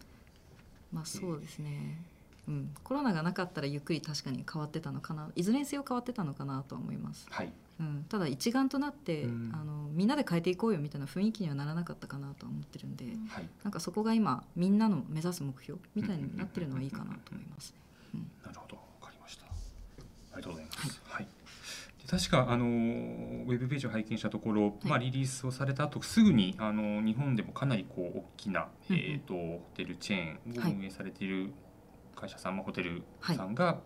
[0.92, 2.00] まあそうですね、
[2.48, 5.30] うん、コロナがなかったらゆっくり確かに変わってたのかな。
[5.36, 9.52] いずれにせよ変わってたのかなとは思います、はい、うん、ただ一丸となって、うん。
[9.54, 17.76] あのみんなで変えていこうよみたいな雰囲気にはならなかったかなとは思ってるんではい、なんかそこが今みんなの目指す目標みたいになってるのはいいかなと思います、
[18.44, 19.46] なるほど、わかりました。
[19.46, 19.50] あ
[20.38, 21.02] りがとうございます。
[21.06, 21.28] はい。
[22.02, 29.02] で確かあのウェブページを拝見したところ、まあリリースをされた後すぐにあの日本でもかなりこう大きな、うんうん。
[29.02, 30.72] えっ、とホテルチェーンはい。
[30.72, 31.54] を運営されている
[32.16, 33.80] 会社さんもホテルさんが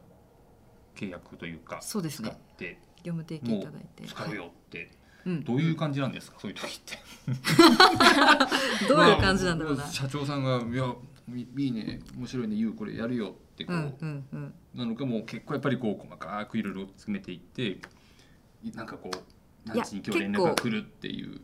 [0.96, 2.30] 契約というか、使そうですね。
[2.30, 4.04] って業務提携いただいて。
[4.04, 4.92] 使うよって、
[5.26, 6.98] うん、どういう感じなんですか、そういう時って。
[8.88, 10.96] どういう感じなんだろうな、まあ社長さんがいや
[11.36, 12.00] いいいね。
[12.16, 13.76] 面白いね言うこれやるよってこう。
[13.76, 14.54] うんうんうん。
[14.74, 17.80] なのかもう結構やっぱりこう細かくいろいろ詰めていって
[18.64, 21.42] いなんかこう何時に今日連絡が来るっていう。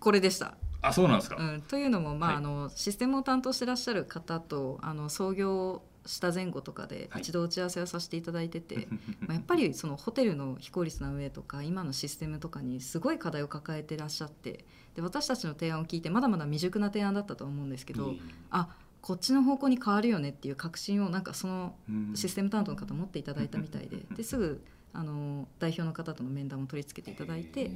[0.00, 0.56] これでした。
[0.82, 2.38] あそうなんですか、うん、というのも、まあはい。
[2.38, 7.22] あのシステムを担当してらっしゃる方とあの創業した前後とかではい。
[7.22, 8.88] 一度打ち合わせをさせていただいてて、
[9.20, 18.14] まあ、やっぱりそのホテルの非効率な運営とか今のシステムとかにすごい課題を抱えてらっしゃってで私たちの提案を聞いてまだまだ未熟な提案だったとは思うんですけど、
[18.50, 22.12] あこっちの方向に変わるよねっていう確信をなんかそのうん。
[22.14, 27.68] システム担当の方持っていただいたみたいで ですぐあの代表の方との面談も取り付けていただいて、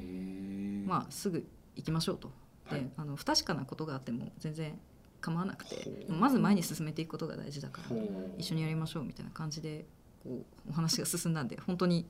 [0.86, 2.32] まあ、すぐ行きましょうと。
[2.70, 2.90] で、はい。
[2.96, 4.78] あの不確かなことがあっても全然
[5.24, 7.96] 構わなくてまず前に進めていくことが大事だから
[8.36, 9.86] 一緒にやりましょうみたいな感じで
[10.22, 10.30] こ
[10.66, 10.70] う。
[10.70, 12.06] お話が進んだんで本当に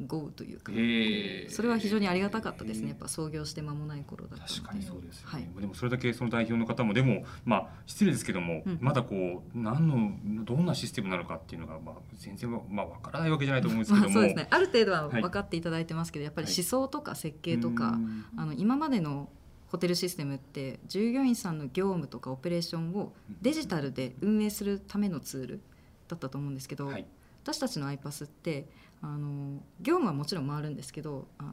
[0.00, 1.48] 豪雨というか、へえ。
[1.48, 2.88] それは非常にありがたかったですね。
[2.88, 4.54] やっぱ創業して間もない頃だったので。
[4.54, 5.60] 確かにそうですよね、はい。
[5.60, 8.78] でもそれだけその代表の方もでもまあ失礼ですけども、うん。
[8.80, 14.48] まだこう何のどんなシステムなのかっていうのがまあ全然わまあわからないわけじゃないと思うんですけども、ま あそうですね。
[14.50, 15.22] ある程度ははい。
[15.22, 16.54] 分かっていただいてますけど、やっぱりはい。
[16.56, 18.24] 思想とか設計とか、うん。
[18.36, 19.28] あの今までの
[19.72, 25.60] ホテルシステムって従業員さんの業務とかオペレーションをデジタルで運営するためのツール
[26.08, 27.06] だったと思うんですけど、はい。
[27.42, 28.68] 私たちの iPass って
[29.00, 31.52] あの業務はもちろん回るんですけどあの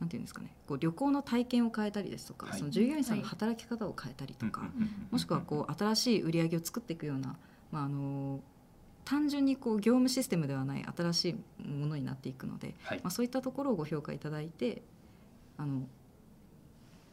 [0.00, 2.58] なんていうんですかねこう旅行の体験を変えたりですとか、はい。
[2.58, 4.88] その従業員さんの働き方を変えたりとか、うんうんうんうん。
[5.12, 7.36] もしくはこう新しい売り上げを作っていくような、
[7.70, 8.40] まあ、あの
[9.04, 13.00] 単純にこう業務システムではない新しいものになっていくので、はい。
[13.04, 14.82] まあ、そういったところをご評価いただいて
[15.56, 15.82] あの、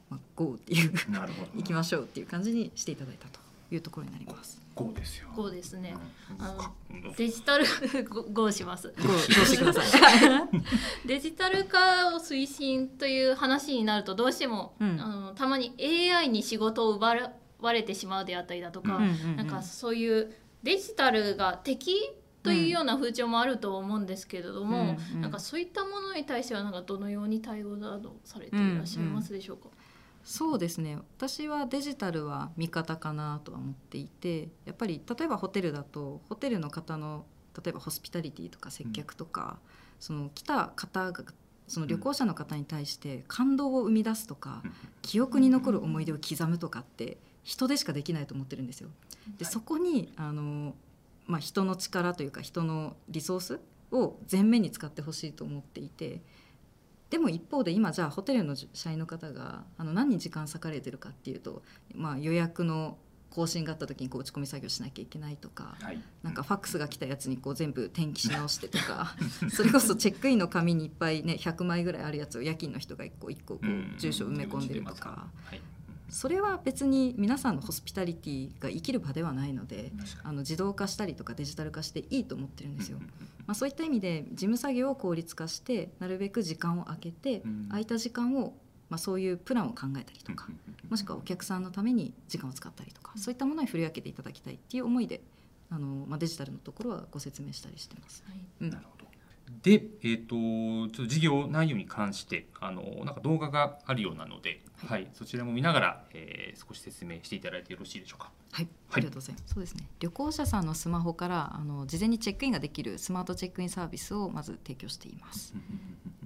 [0.09, 1.11] まあ、GO っていう。
[1.11, 1.47] なるほど。
[1.55, 3.39] 行きましょうっていう感じにしていただいたと
[3.71, 4.61] いうところになります。
[4.75, 5.27] こうですよ。
[5.35, 5.95] こうですね。
[6.39, 6.45] うん。
[6.45, 7.65] あのデジタル
[8.09, 8.93] ご GO します。
[8.97, 9.97] GO どうしてくださ
[10.43, 10.49] い。
[11.05, 14.99] デジタル化を推進という話になるとどうしても、うん。
[15.01, 17.15] あのたまに AI に仕事を奪
[17.59, 19.35] われてしまうであったりだとか、うんうん。
[19.35, 21.95] なんかそういうデジタルが敵
[22.41, 25.21] というような風潮もあると思うんですけれども、うんうん。
[25.21, 29.67] なんかそういったものに対してはなんかどのように対応などされていらっしゃいますでしょうか？
[30.29, 30.95] そうですね。
[31.17, 37.25] 私はデジタルは味方かなとは思っていてやっぱり例えばホテルだとホテルの方の
[37.59, 39.57] 例えばホスピタリティとか接客とか、
[39.99, 41.23] その来た方が
[41.67, 44.71] その旅行者の方に対して感動を生み出すとか、うん。
[45.01, 48.89] 記憶に残る思い出を刻むとかって人でしかできないと思ってるんですよ。
[49.39, 49.51] ではい。
[49.51, 50.75] そこにあの、
[51.25, 53.59] まあ、人の力というか人のリソース
[53.91, 56.21] を前面に使ってほしいと思っていて
[57.09, 61.63] でも一方で今じゃあホテルの社員の方があの何に時間割かれてるかっていうと、
[61.95, 62.97] まあ、予約の
[63.29, 65.75] 更新があった時にこう打ち込み作業しなきゃいけないとか。
[65.81, 66.01] はい。
[66.23, 69.15] なんかファックスが来たやつにこう全部転記し直してとか
[69.51, 75.27] それこそチェックインの紙にいっぱいね100枚ぐらいあるやつを夜勤の人が一個一個こう住所埋め込んでるとか。
[75.45, 75.61] はい
[76.09, 79.91] それは別に皆さんのホスピタリティが生きる場ではないので
[80.23, 82.99] あの自動化したりとかデジタル化していいと思ってるんですよ。
[83.45, 87.65] まあ、そういった意味で事務作業を効率化してなるべく時間を空けてうん。
[87.69, 88.53] 空いた時間を、
[88.89, 90.47] まあ、そういうプランを考えたりとか
[90.89, 95.21] もしくはお客さんのために時間を使ったりとかそういったものに振り分けていただきたいっていう思いで
[95.71, 98.23] あの、まあ、デジタルのところはご説明したりしてます。
[98.27, 98.37] はい。
[98.61, 98.69] うん。
[98.69, 98.98] なるほど。
[99.62, 108.31] で、えっ、と、ちょっと事業内容に関して、あの、なんか動画があるようなので、はい、そちらも見ながら、えー少し説明していただいてよろしいでしょうか。
[108.51, 109.53] はい、ありがとうございます。
[109.53, 109.88] そうですね。
[109.99, 115.53] 旅行者さんのスマホからあの事前にチェックインができるスマートチェックインサービスをまず提供しています。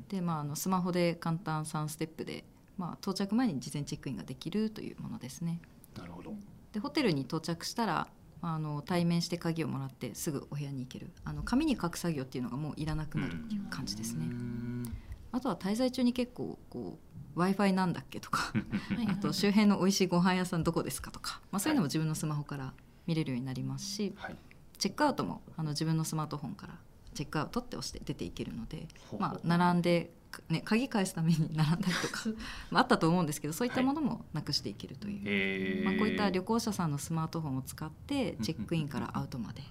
[0.10, 2.44] で、まああのスマホで簡単3ステップで、
[2.78, 5.60] まあ到着前に事前チェックインができるというものですね。
[5.98, 6.34] なるほど。
[6.72, 8.08] で、ホテルに到着したら。
[8.44, 11.10] まああの対面して鍵をもらってすぐお部屋に行ける。
[11.24, 14.94] あの紙に書く作業っていうのがもういらなくなるっていう感じですね、うん。
[15.32, 17.00] あとは滞在中に結構こ
[17.36, 18.52] う w i f i なんだっけとか
[18.96, 19.08] はい。
[19.10, 22.74] あと周辺の美味しいご飯屋さんどこですかとか、まあ、そういうのも自分のスマホから
[23.08, 24.36] 見れるようになりますし、はい。
[24.78, 26.74] チェックアウトもあの自分のスマートフォンから
[27.14, 30.12] チェックアウトって押して出ていけるので、まあ、並んで、
[30.50, 32.30] ね、鍵返すために並んだりとか
[32.72, 39.62] まああったと思うんですけどそういったものもなくしていけるという、えーまあ、こういった旅行者さんのスマートフォンを使ってチェックインからアウトまで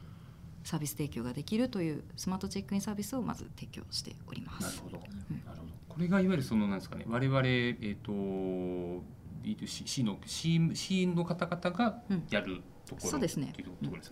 [0.65, 4.63] サービス提供ができるというスマートチェックインサービスをまず提供しております。
[4.63, 5.03] なるほど。
[5.31, 5.73] うんなるほど。
[5.89, 8.13] これがいわゆるそのなんですかね、我々えっ、と
[9.43, 12.63] B2C C の C C の方々がうんやる
[12.95, 13.53] ところ、そうですね。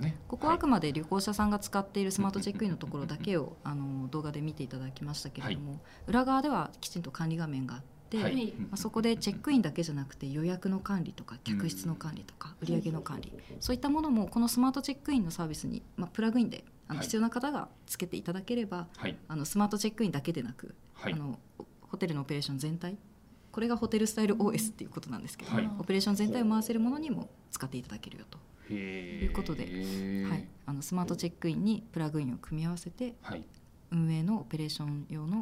[0.00, 0.16] ね。
[0.28, 8.34] ここはあくまで旅行者さんが使っているスマートチェックインのところだけをあの動画で見ていただきましたけれども、裏側ではきちんと管理画面があって、はい。
[8.34, 8.52] はい。
[8.58, 17.06] まあ、そこでチェックインだけじゃなくて予約の管理とか客室の管理とか売上の管理そういったものもこのスマートチェックインのサービスに、まあ、プラグインであのはい。
[17.06, 19.16] 必要な方がつけていただければ、はい。
[19.28, 21.12] あのスマートチェックインだけでなく、はい。
[21.12, 21.38] あの
[21.82, 22.96] ホテルのオペレーション全体
[23.52, 25.70] これがホテルスタイル OS っていうことなんですけど、はい。
[25.78, 28.38] オペレーション全体を回せるものにも使っていただけるよと、
[28.70, 33.44] ということではい、あのスマートチェックインにプラグインを組み合わせてはい。
[33.90, 35.38] 運営のオペレーション用の、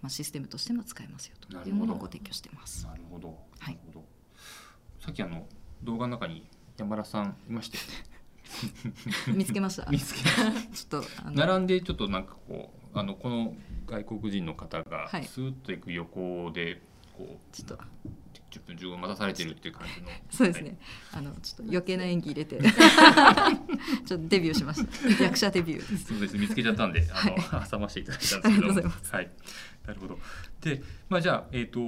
[0.00, 2.86] まあ、システムとしても使えますよというものをご提供しています。
[2.86, 3.28] なるほど。
[3.58, 4.04] はいなるほど。
[5.00, 5.44] さっきあの
[5.82, 9.34] 動画の中に山田さんいましたよね。
[9.36, 9.90] 見つけました。
[9.90, 10.20] 見つけ
[10.72, 13.56] ちょっとあの並んでちょっとなんかこうあのこの
[13.86, 16.80] 外国人の方がはいスーッと行く横で
[17.16, 17.78] こうちょっと
[18.50, 20.08] 10分15分待たされてるっていう感じの。
[20.30, 20.76] そうですね。
[21.12, 22.58] あのちょっと余計な演技入れて。
[24.06, 25.24] ちょっとデビューしました。
[25.24, 25.90] 役者デビュー。
[25.90, 26.04] です。
[26.06, 28.48] そうです見つけちゃったんであの、挟ませていただいたんですけど。
[28.48, 29.14] ありがとうございます。
[29.14, 29.30] はい。
[29.86, 30.18] なるほど。
[30.60, 31.80] でまあじゃあえっ、と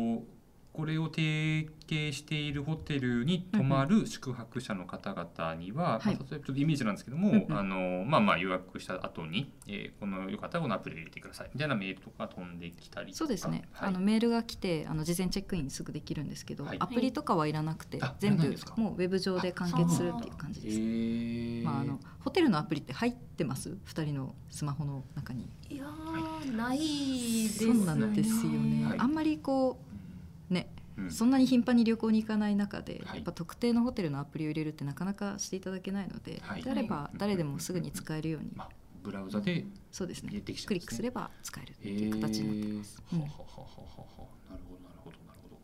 [0.73, 6.15] これを提携しているホテルに泊まる宿泊者の方々には、はい。
[6.17, 7.59] まあ、例えばちょっとイメージなんですけども、うんうん。
[7.59, 11.51] あのまあまあ予約した後に、えーこのよかったらこのアプリ入れてください。
[11.53, 13.19] みたいなメールとか飛んできたりとか。
[13.19, 13.65] そうですね。
[13.73, 13.89] はい。
[13.91, 16.79] あのメールが来てあの事前チェックインすぐできるんですけど、はい。
[16.81, 20.79] アプリとかはいらなくて、あ全部もうウェブ上で完結するっていう感じです。
[20.81, 23.77] えまああのホテルのアプリって入ってます？
[23.85, 25.51] 二人のスマホの中に。
[25.69, 26.85] いやーないで
[27.49, 28.87] すそうなんですよね。
[28.87, 28.99] はい。
[28.99, 29.92] あんまりこう
[30.53, 30.69] ね。
[30.97, 31.11] うん。
[31.11, 33.17] そんなに頻繁に旅行に行かない中で、はい。
[33.17, 36.63] やっぱ特定のホテルのアプリを入れるってなかなかしていただけないので、はい。
[36.63, 38.69] であれば誰でもすぐに使えるように、まあ、
[39.03, 40.31] ブラウザでそうですね。
[40.31, 43.03] クリックすれば使えるっていう形になってます。
[43.13, 43.21] うん。
[43.21, 45.57] ははははははなるほどなるほどなるほど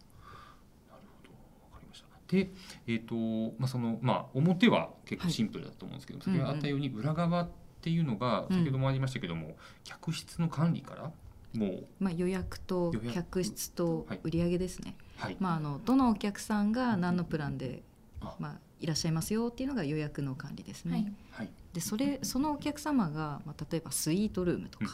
[0.91, 1.31] なるほど
[1.73, 2.51] わかりましたで
[2.87, 3.15] えっ、と
[3.59, 7.49] まあそのまあ表は結構シンプルだと思うんですけど、先ほどあったように裏側っ
[7.81, 11.13] ていうのがうん先ほどもありましたけども、客室の管理から
[11.59, 11.87] もう。
[11.99, 17.83] まあ、予約と客室とはい売上ですね、はい、まあ、あのどのお客さんが何のプランで、
[18.21, 18.35] あ。
[18.39, 20.93] まあ、いらっしゃいますよっていうのが予約の管理ですね。
[20.93, 21.13] はい。
[21.31, 21.51] はい。
[21.73, 24.87] でそれそのお客様が、まあ、例えばスイートルームとか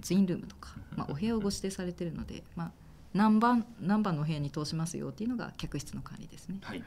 [0.00, 2.72] ツインルームとか、まあ、お部屋をご指定されてるので、まあ、
[3.12, 6.58] 何番何番のお部屋に通しますよっていうのが客室の管理ですね。
[6.62, 6.82] はい。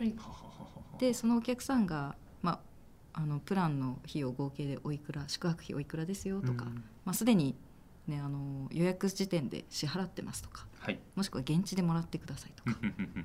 [1.00, 7.56] でそのお客さんが、まあ、あのプランの費用合計でおいくら宿泊費おいくらですよとか、うんまあ、すでに、
[8.10, 11.00] ね、あの予約時点で支払ってますとかはい。
[11.16, 12.78] もしくは現地でもらってくださいとか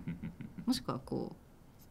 [0.67, 1.35] もしくはこ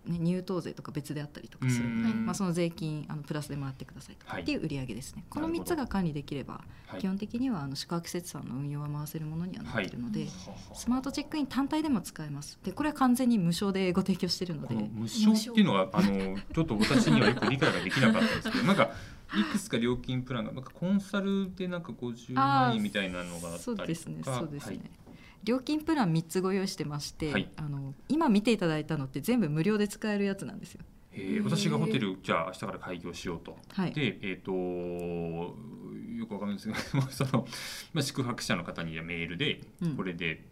[0.08, 2.25] う、ね、入湯税とか別であったりとかするので、うん。
[2.25, 4.41] まあ、その税金あのプラスでもらってくださいとかはい。
[4.43, 5.75] っていう売り上げですね、この3なるほど。
[5.75, 7.01] つが管理できればはい。
[7.01, 10.29] 基本的にはあの宿泊施設さんの運用は回せるものにはなっているので、はい。
[10.29, 12.60] ははスマートチェックイン単体でも使えます。
[12.63, 14.75] でこれは完全に無償でご提供しているので。
[14.75, 18.91] この無償っていうのはあのちょっと私にはよく理解ができなかったんですけどなんか
[19.39, 25.04] いくつか料金プランがなんかコンサルでなんか50万円みたいなのがあったりとかそうですねそうですね、はい
[25.43, 30.86] 料金プラン3つご用意してまして、はいあの今見ていただいたのって全部無料で使えるやつなんですよ。
[31.12, 33.58] えー私がホテルじゃあ明日から開業しようと。
[33.74, 37.46] はい、で、えっ、とよくわかんないですけど、その
[37.93, 40.46] まあ宿泊者の方にはメールで、うんこれで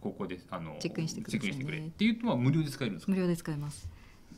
[0.00, 3.12] ここであのチェックインしてくださいねチェックインしてくれっていうとは無料で使えるんですか？
[3.12, 3.86] 無料で使えます。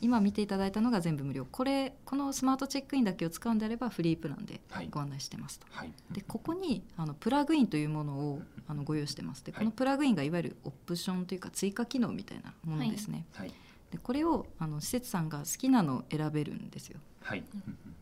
[0.01, 1.45] 今見ていただいたのが全部無料。
[1.45, 4.87] これこのスマートチェックインだけを使うんであればフリープランではい。
[4.89, 5.67] ご案内してますと。
[5.69, 5.93] はい。
[6.11, 9.45] でここにあのプラグインというものをあのご用意してます。
[9.45, 13.51] でこのプラグインがいわゆるオプションというか追加機能みたいなものですね、はい。
[13.91, 16.99] でこれをあの施設さんが好きなのを選べるんですよ。
[17.21, 17.43] はい。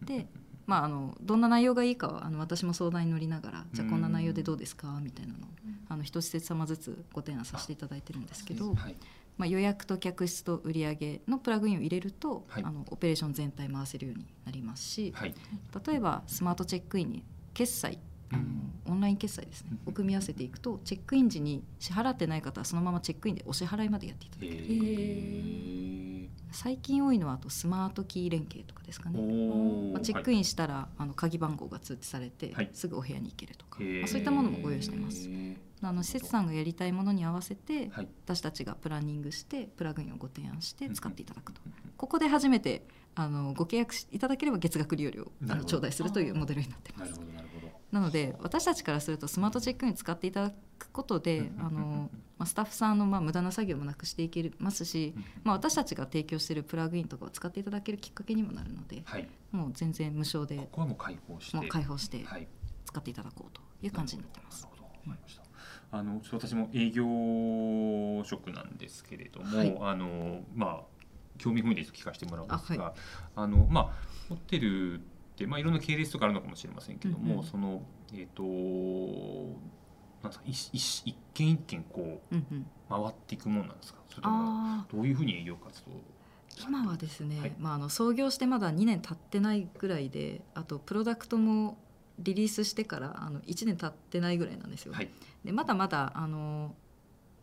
[0.02, 0.28] で、
[0.68, 5.00] まあ、あのどんな内容がいいかはあの私も相談に乗りながらじゃあこんな内容でどうですか？
[5.02, 5.42] みたいなのを
[5.90, 8.96] あの一施設様ずつご提案させていただいてるんですけど、はい。
[9.40, 12.64] まあ、予約と客室と売上のプラグインを入れると、はい。
[12.64, 15.34] あのオペレーション全体回せるようになりますし、はい。
[15.88, 17.24] 例えばスマートチェックインに
[17.54, 18.00] 決済
[18.32, 18.44] あの、
[18.86, 19.92] オンライン決済ですねうん。
[19.92, 32.70] を組み合わせていくとチェックイン時に支払ってない方はそのままチェックインでお支払いまでやっていただえける、ー、最近多いのはあとスマートキー連携とかですかね、おまあ、チェックインしたら、あの鍵番号が通知されて、はい。
[32.74, 35.30] すぐお部屋に行けるとか、はいまあ、そういったものもご用意してます
[35.82, 38.08] あの施設さんがやりたいものに合わせてはい。
[38.26, 41.62] 私たちがプランニングしてプラグインをご提案して使っていただくと
[41.98, 47.80] ここで初めてあのご契約しいただければ月額利用料をあの頂戴するというモデルになってますなるほどなるほど。
[47.92, 59.28] なので私たちからするとスマートチェックイン使っていただくことであの、まあ、スタッフさんのまあ無駄な作業もなくしていけますし、まあ、私たちが提供しているプラグインとかを使っていただけるきっかけにもなるのではい。
[59.52, 61.58] もう全然無償でここはもう開放して。
[61.58, 62.48] もう開放してはい。
[62.86, 64.64] 使っていただこうという感じになってます。
[64.64, 65.49] なるほど。
[65.92, 67.04] あの私も営業
[68.24, 69.78] 職なんですけれども、はい。
[69.82, 71.00] あのまあ
[71.38, 72.94] 興味本位で聞かせてもらうんですが、
[73.36, 73.90] あ,、あのまあ
[74.30, 75.02] ホテルっ
[75.36, 77.46] てまあいろんな系列とかあるのかもしれませんけども、うんうん。
[77.46, 77.82] その
[78.14, 78.44] えっ、と
[80.22, 84.00] なんか一一一軒一軒こううんうん、回っていくもんなんですか？
[84.10, 85.92] それともあどういうふうに営業活動。
[85.92, 85.96] ー
[86.68, 87.54] 今はですね、はい。
[87.58, 91.78] まあ、あの創業してまだ2年経ってないぐらいであとプロダクトも
[92.20, 94.94] リリースしてからあの1年経ってないぐらいなんですよ。
[94.94, 95.10] はい。
[95.44, 96.76] でまだまだあの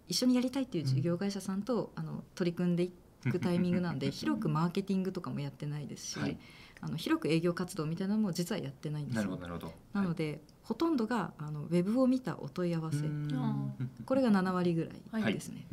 [0.09, 2.93] 一緒にやりたいっていう事業会社さんと、あの取り組んでい
[3.31, 6.39] くタイミングなんで 広くマーケティングとかもやってないですし、はい
[6.81, 9.43] あの広く営業活動みたいなのも実はやってないんですよなるほど。
[9.43, 9.75] なるほど。
[9.95, 13.73] なので、ほとんどがあのウェブを見たお問い合わせ、うん
[14.05, 15.67] これが7割ぐらはいいですね。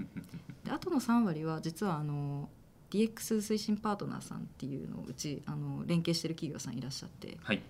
[0.64, 2.50] であとの3割は実はあの
[2.90, 7.62] DX 推進パートナーさんっていうのをうちあの連携してる企業さんいらっしゃってはい。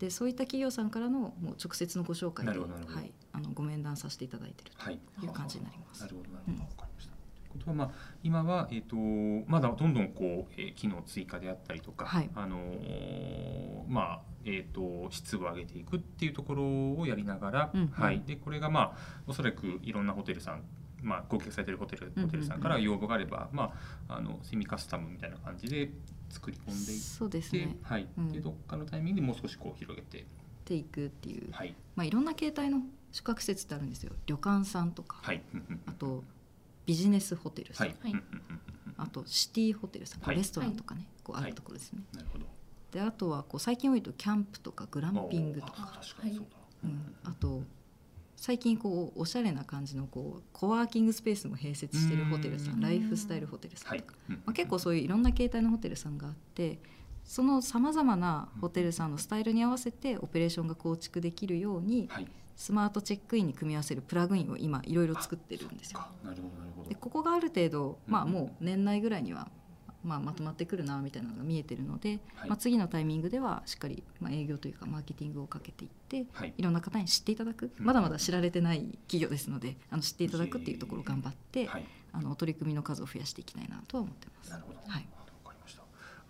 [0.00, 4.98] でそういった企業さんからのもう直接のご紹介で、なるほどなるほどはい、あのご面談させていただいてるはい。
[5.20, 6.08] という感じになりますな。
[6.08, 7.12] るほどなるうんほど、わかりました。
[7.12, 7.90] ということはまあ
[8.22, 8.96] 今はえっ、と
[9.46, 16.62] まだどんどんこう、えー機能追加であったりとか、はいあのーまあえっ、と質を上げていくっていうところ
[16.98, 18.22] をやりながら、うんうんはい。
[18.26, 20.62] でこれがまあおそらくいろんなホテルさん
[21.02, 23.72] まあ、ご契約されてるホテルホテルさんから要望があれば、ま
[24.08, 25.90] あ、あのセミカスタムみたいな感じで
[26.30, 27.76] 作り込んでいって、そうですね。
[27.82, 28.08] はい。
[28.16, 28.32] うん。
[28.32, 30.24] でどっかのタイミングでもう少しこう広げて、
[30.64, 31.74] ていくっていう、はい。
[31.96, 32.80] まあ、いろんな形態の
[33.12, 34.12] 宿泊施設ってあるんですよ。
[34.26, 35.42] 旅館さんとか、はい。
[35.86, 36.22] あと
[36.86, 37.96] ビジネスホテルさん、はい。
[38.96, 40.36] あとシティホテルさん、はい。
[40.36, 42.46] レストランとかね、こうあはいるところですね、なるほど。
[42.92, 47.62] であとはこう最近多いとキャンプとかグランピングとか、あ確かにそうだ、うん、あと
[48.40, 52.78] 最近こうおしゃれな感じのこうコワーキングスペースも併設してるホテルさうん。
[52.78, 56.78] んライフスタイルホテルさんとか、はい、まあ、結構そういういろんな形態のホテルさんがあって
[57.22, 62.26] そのさまざまなホテルさんのスタイルに合わせてオペレーションが構築できるようにはい。
[62.56, 66.00] スマートチェックインに組み合わせるプラグインを今いろいろ作ってるんですよ。
[66.00, 66.88] あなるほどなるほど。
[66.90, 68.32] でここがある程度、まあ、うん。
[68.32, 69.48] もう年内ぐらいには、
[70.04, 84.50] まあ、まとまってくるなみたいなのが見えてるので、はいまあ、次のタイミングではしっかり、まあ、営業というかマーケティングをかけていってはいいろんな方に知っていただくうんまだまだ知られてない企業ですのであの知っていただくっていうところを頑張って、はいあのお取り組みの数を増やしていきたいなとは思ってます。
[84.50, 84.80] なるほど。
[84.84, 85.06] はい
[85.44, 85.82] わかりました。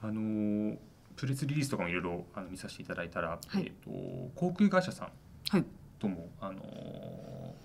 [0.02, 0.76] あのー
[1.16, 3.90] プレスリリースとかもいろいろあの見させていただいたら、はいえっ、と
[4.34, 5.08] 航空会社さん
[5.48, 5.64] はい、
[5.98, 6.60] ともあの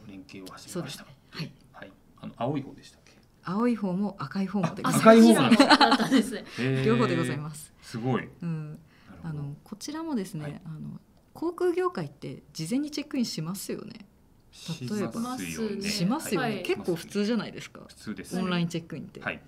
[0.07, 0.69] ー連携を始めました。
[0.69, 1.05] そうですね。
[1.29, 1.91] はい、はい。
[2.21, 2.99] あの青い方でした？
[3.45, 6.43] 青い方も赤い方もでごあざいま赤い方なんで す。
[6.83, 7.71] 両方でございます。
[7.81, 8.27] すごい。
[8.41, 8.79] うん、
[9.23, 10.99] あのこちらもですね、はいあの
[11.33, 14.07] 航空業界って事前にチェックインしますよね。
[14.53, 15.75] し例えばますよね。
[15.75, 17.81] ねしますよね、はい結構普通じゃないですか。
[17.87, 18.39] 普通です。
[18.39, 19.41] オンラインチェックインって、はい。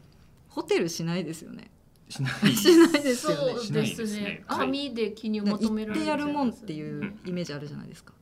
[0.49, 1.71] ホテルしないですよね。
[2.09, 2.33] しない。
[2.53, 3.53] しないですそよね。
[3.53, 4.43] うしないですすね。
[4.47, 6.75] 紙で記入ね求められる行ってやるもんってう。
[6.75, 8.13] いうイメージあるじゃないですか。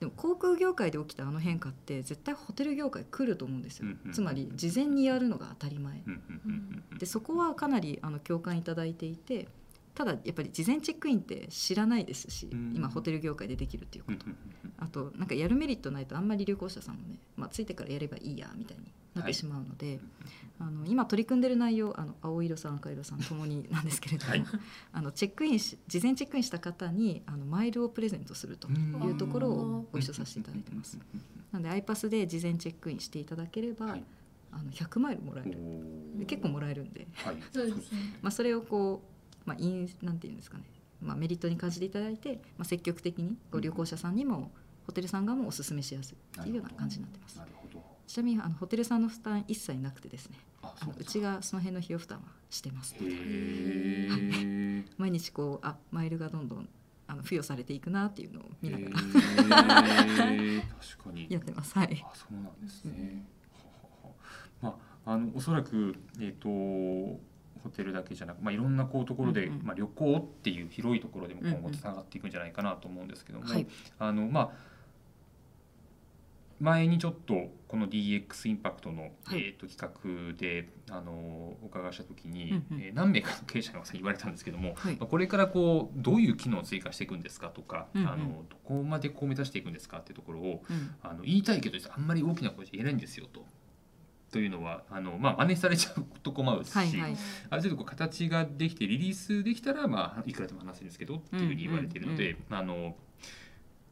[0.00, 3.86] でも航空業界で起きたあの変化って絶対ホテル業界来ると思うんですよ。
[4.12, 6.02] つまり事前にやるのが当たり前。
[6.98, 9.48] でそこはかなりあの共感いただいていて
[9.94, 14.24] ただやっぱり事前チェックインって知らないですし、うん今ホテル業界でできるっていうこと、
[14.78, 18.84] あとなんかやるメリットないとあんまり旅行者さんもね、まあ、ついてからやればいいやみたいに
[19.20, 20.00] なってしまうので、
[20.58, 24.44] あの今取り組んでる内容あの青色さん赤色さんともになんですけれども、はい。
[24.92, 30.98] あのチェックインし事前チェックインした方にあのマイルをプレゼントするというところをご一緒させていただいてます。
[31.52, 34.04] なので iPass で事前チェックインしていただければ、はい
[34.52, 36.26] あの100マイルもらえる。
[36.26, 37.36] 結構もらえるんで、はい。
[37.52, 38.18] そうですね。
[38.20, 39.02] まあ、それをこ
[39.46, 40.64] う、まあ、インなんていうんですかね、
[41.00, 44.50] まあ、メリットに感じていただいて、まあ、積極的にご旅行者さんにも
[44.86, 47.38] ホテルさん側もお勧めしやすいっていうような感じになってます。
[47.38, 47.59] なるほど
[48.10, 50.36] ちなみにあのホテルさんの負担一切なくてですね。
[50.62, 52.96] ああのうちがその辺の費用負担はしてます。
[52.96, 56.68] へえ 毎日こうあマイルがどんどん
[57.06, 58.96] あの付与されていくなっていうのを見ながら。
[58.96, 61.28] 確かに。
[61.30, 61.78] やってます。
[61.78, 62.04] はい。
[62.04, 63.24] あそうなんですね。
[63.52, 64.14] ははは。
[64.60, 67.20] まああのおそらくえっ、とホ
[67.72, 71.62] テルだけじゃなく、まあいろんなこうところで、うんうんまあ旅行っていう広いところでも今うんうん。
[71.70, 73.68] 後つながっていくんじゃないかなと思うんですけども、はい。
[74.00, 74.69] あのまあ
[76.60, 77.34] 前にちょっと
[77.68, 79.38] この DX インパクトの、はい。
[79.38, 82.82] えー、と企画であのお伺いした時に、うんうん。
[82.82, 84.96] えー何名かの経営者の方に言われたんですけども、はい。
[84.96, 88.08] まあこれからこうどういう機能を追加していくんですかとか、うんうん。
[88.08, 90.94] あのどこまでこう目指していくんですかっていうところをうん。
[91.02, 93.44] あの言いたいけどあんまり大きな声じゃ言えないんですよと。
[94.30, 97.16] というのはあの、まあ、真似されちゃうと困るし、はいはい。
[97.50, 102.94] ある程度こう形ができてリリースできたら、まあ、いくらでも話せるんですけどっていうふうに言われているので、あの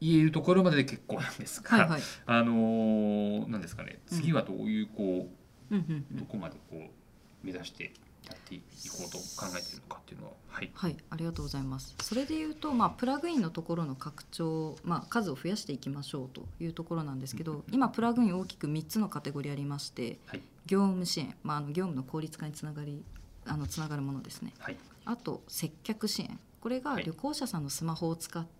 [0.01, 2.01] 言えるところまでで結構なんですが、はいはい。
[2.25, 5.27] あのなんですかね次はどういうこ
[5.71, 7.91] うんうんうう、どんこまでこう目指して
[8.25, 10.71] やっていこうと考えているのかっていうのははい。
[10.73, 11.95] はい、ありがとうございます。
[12.01, 20.41] それで言うと、まあ、プラグインのところの拡張、まあ、数を増やしていきましょうというところなんですけど、今プラグイン大きく3つのカテゴリーありまして、はい。
[20.65, 23.03] 業務支援、まあ、あの業務の効率化につながり
[23.45, 24.53] あのつながるものですね。
[24.59, 24.77] はい。
[25.05, 27.03] あと接客支援、これがはい。
[27.03, 28.58] 旅行者さんのスマホを使って、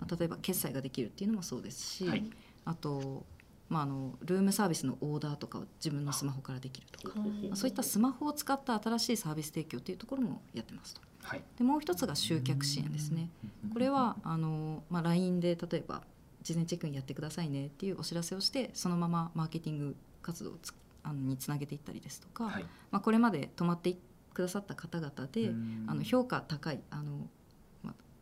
[0.00, 2.24] まあ、例えば決済ができるっていうのもそうですし、はい
[2.64, 3.24] あと、
[3.68, 7.16] まあ、あのルームサービスのオーダーとかを自分のスマホからできるとか。
[7.16, 11.00] まあそういったスマホを使った新しいサービス提供というところもやってますと。
[11.22, 13.30] はいでもう一つが集客支援ですね。
[13.72, 16.02] これはあの、まあ、LINE で例えば
[16.42, 20.72] 事前チェックインやってくださいねっていうお知らせをしてそのままマーケティング活動をつ
[21.02, 23.96] あのにつなげていったりですとか、はいまあ、これまで泊まって
[24.32, 27.26] くださった方々でうんあの評価高いあの、まあ、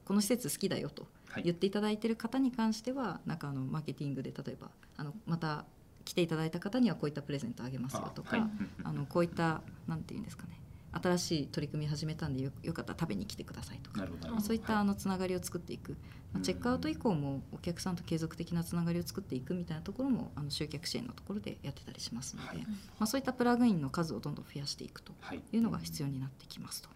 [0.04, 1.42] この施設好きだよとはい。
[1.44, 5.64] 言っていただいている方に関してはなんかあのマーケティングで例えばあのまた
[6.04, 8.48] 来ていただいた方にはこういったプレゼントあげますよとか、
[8.84, 10.60] あのこういったなんていうんですかね。
[10.92, 14.06] 新しい取り組み始めたんでよよかったら食べに来てくださいとか
[14.40, 15.96] そういったあのつながりを作っていく、
[16.32, 22.58] まあ、チェックアウト以降もお客さんと継続的なつながりを作っていくみたいなところもあの集客支援のところでやってたりしますので、はい。
[22.58, 22.66] ま
[23.00, 25.42] あ、そういったプラグインの数をどんどん増やしていくとはい。
[25.52, 26.88] いうのが必要になってきますと。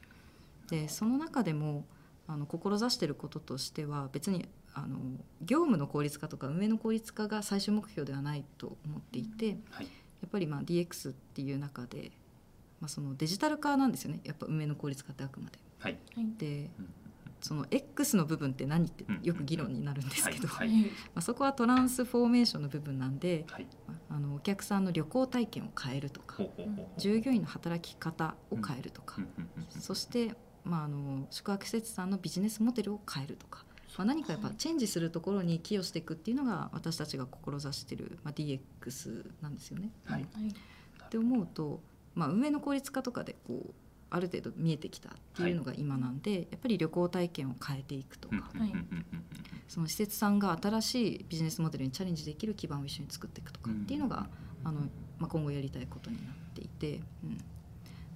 [0.68, 1.84] でその中でも
[2.29, 4.99] あの志していることとしては別にあの
[5.43, 9.87] 業務の効率化とか運営の効率化が最終目標ではないと思っていて、はい。
[9.87, 12.12] やっぱりまあ DX っていう中で、
[12.81, 14.20] まあ、そのデジタル化なんですよね。
[14.24, 15.59] やっぱ運営の効率化ってあくまで。
[15.79, 15.99] はい。
[16.39, 16.89] でうん。
[17.41, 20.68] その X の部分って何ってよく議論になるんですけど、はい。
[20.68, 20.76] ま
[21.16, 23.66] あ、そこはトランスフォーメーションの部分なんで、はい。
[23.87, 26.39] まああのお客さんの旅行体験を変えるとか
[26.97, 29.20] 従業員の働き方を変えるとか、
[29.68, 30.35] そして、
[30.68, 33.64] まあ、あの宿泊施設さんのビジネスモデルを変えるとか、
[33.96, 39.90] まあ、何かやっぱチェンジするところに寄与していくっていうのが私たちが志している、まあ、DX なんですよね。
[40.04, 40.22] はい。
[40.22, 40.54] うん
[41.08, 41.80] って思うと、
[42.14, 43.72] まあ、運営の効率化とかでこう
[44.10, 48.60] ある程度見えてきたっていうのが今なんで、やっぱり旅行体験を変えていくとか、うん。
[48.60, 49.04] うんうんうんうん
[49.68, 54.26] その施設さんが新しいビジネスモデルにチャレンジできる基盤を一緒に作っていくとかっていうのが、
[54.64, 54.80] あの
[55.18, 57.38] まあ、今後やりたいことになっていて、うん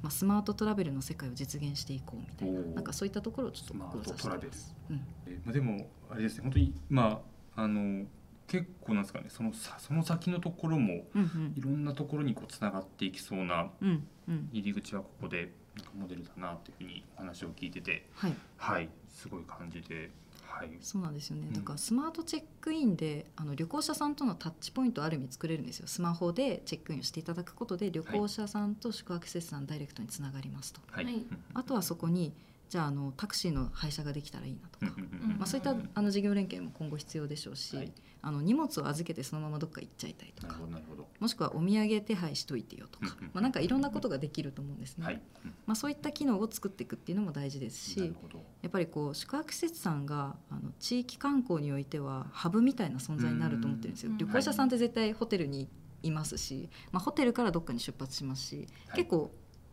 [0.02, 4.48] まあ、スマートトラベルの世界を実現していこうみたいななんかそういったところをちょっと志してトラベル。
[4.48, 4.74] ます。
[4.90, 5.00] うん。
[5.26, 7.22] えまあ、でもあれですね本当にま
[7.56, 8.04] ああの
[8.48, 14.06] 結構なんですかねそのさその先のところもうんいろんなところにこうつながっていきそうなうんうん。
[14.28, 18.34] うん入り口はここでなんかモデルだなっていうふうに話を聞いててはい。
[18.56, 20.10] はいすごい感じで
[20.58, 20.70] はい。
[20.80, 21.46] そうなんですよね。
[21.48, 21.52] うん。
[21.54, 25.86] だからスマートチェックインであの旅行者さんとのタッチポイントをある意味作れるんですよ。
[25.88, 30.80] スマホでチェックインをしていただくことで旅行者さんと宿泊施設さんダイレクトにつながりますと。
[30.90, 31.04] はい。
[31.04, 31.24] はい。
[31.54, 32.32] あとはそこに
[32.68, 34.86] じゃああのタクシーの配車ができたらいいなとか、
[35.38, 37.92] まあ、そういったあの事業連携も今後必要でしょうし、はい
[38.24, 41.08] あの荷物を預けてそのままどっか行っちゃいたいとなるかほどなるほど。
[41.18, 45.20] もしくはお土産手配しといてよとか、まあ、なんかいろんなことができると思うんですね、はい。
[45.44, 45.54] うん。
[45.66, 48.38] まあ、そういった機能を作っていくっていうのも大事ですしなるほど。
[48.62, 54.12] やっぱりこう宿泊施設さんがあの地域観光においてはハブみたいな存在になると思ってるんですよ。
[54.12, 55.68] うん旅行者さんって絶対ホテルに
[56.04, 58.96] いますし、まあ、ホテルからどっかに出発しますし、はい。
[58.98, 59.32] 結構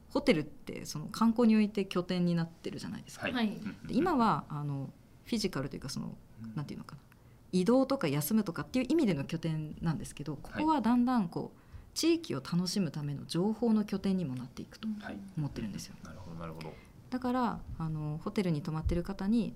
[0.10, 3.30] ホテルってその観光において拠点になってるじゃないですか。
[3.30, 3.62] はい。
[3.89, 4.91] 今はあの
[5.26, 6.18] フィジカルというかその
[6.56, 7.02] なんていうのかな
[7.52, 11.60] 移動とか休むとかっていう意味での拠点なんですけどここはだんだんこう
[11.95, 15.18] 地域を楽しむための情報の拠点にもなっていくとはい。
[15.38, 15.95] 思ってるんですよ。
[16.04, 16.74] なるほどなるほど。
[17.10, 19.56] だからあのホテルに泊まってる方に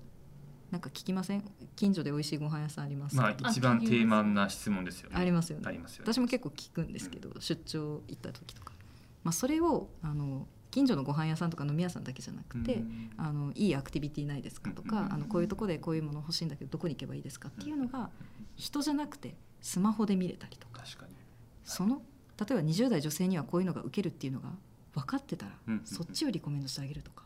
[0.72, 1.44] なんか聞きません？
[1.76, 3.14] 近所で美味しいご飯屋さんあります？
[3.14, 5.16] か、まあ一番定番な質問ですよね。
[5.16, 5.64] ありますよね。
[5.66, 6.12] ありますよね。
[6.12, 8.72] 私も結構聞くんですけど、出張行った時とか、
[9.22, 13.10] まあ、それをあの近所のご飯屋さんとか飲み屋さんだけじゃなくて、うん。
[13.16, 18.10] あのいいアクティビティないですかとか、うんあのこういうとこでこういうもの欲しいんだけどどこに行けばいいですかっていうのが
[18.56, 20.82] 人じゃなくてスマホで見れたりとか。
[21.62, 22.02] その
[22.38, 24.48] 例えば20代女性にはこういうのが受けるっていうのが
[24.94, 27.22] 分かってたら、うんそっちをリコメンドしてあげるとか。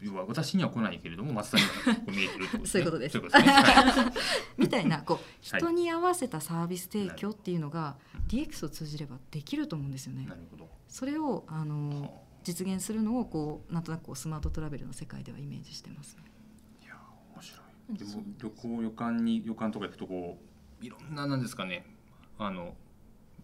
[0.00, 2.66] 要は私には来ないけれども松田には見えてるってことですね。
[2.72, 3.20] そういうことです。
[4.56, 5.60] みたいなこうはい。
[5.60, 10.24] 人に合わせたサービス提供っていうのが DX を通じればできると思うんですよね。
[10.24, 10.34] な。
[10.34, 10.70] るほど。
[10.88, 16.16] それをあのは実現するのをこうなんとなくこうスマートトラベルの世界ではイメージしてます。
[16.18, 16.94] あいや
[17.34, 17.58] 面白
[17.94, 20.38] いでも旅行旅館に旅館とか行くとこ
[20.82, 21.84] ういろんななんですかね
[22.38, 22.74] あの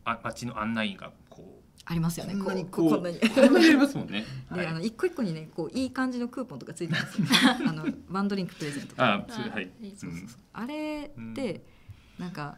[0.05, 2.35] あ街の案内がこありますよね。
[2.35, 3.19] こんなにこうこうこんなに。
[3.19, 7.19] うこんなにありますもんねで、はいあの一個一個にねこういい感じのクーポンとかついてます。
[7.69, 9.15] あのワンドリンクプレゼントとか。
[9.15, 11.63] あそれはいいいそうそうそうあれって
[12.19, 12.57] なんか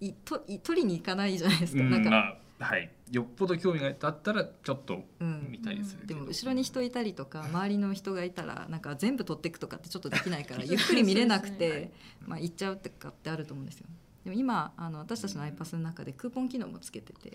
[0.00, 1.82] いとい取りに行かないじゃないですか。
[1.82, 2.90] うんなんか、まあはい。
[3.12, 5.48] よっぽど興味があったらちょっとうん。
[5.50, 6.20] 見たりするけど。
[6.20, 11.92] でも後ろに人いたりとか周りの人がいたらなんか全部取っていくとかってちょっとできないから ゆっくり見れなくて
[12.26, 13.86] まあ行っちゃうとかってあると思うんですよ。
[14.24, 17.30] でも今あの私たちの iPass の中でクーポン機能もつけてて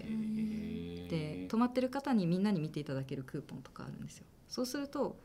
[1.09, 4.25] で泊まってる方にみんなに見ていただけるクーポンとかあるんですよ。
[4.49, 5.17] そうすると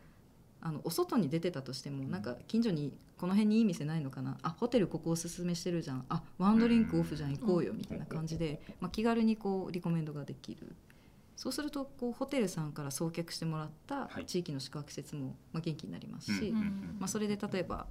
[0.66, 4.36] あのお外に出てたとしてもなんか近所にこの辺にいい店ないのかな？
[4.42, 6.04] あホテルここおすすめしてるじゃん。
[6.08, 10.74] あワンドリンクオフじゃん行こうよみたいな感じで、まあ、気軽にこうリコメンドができる。
[11.36, 14.26] そうするとこうホテルさんから送客してもらったはい。
[14.26, 17.86] 地域の宿泊施設もまあ元気になりますし、うんまあ、それで例えば、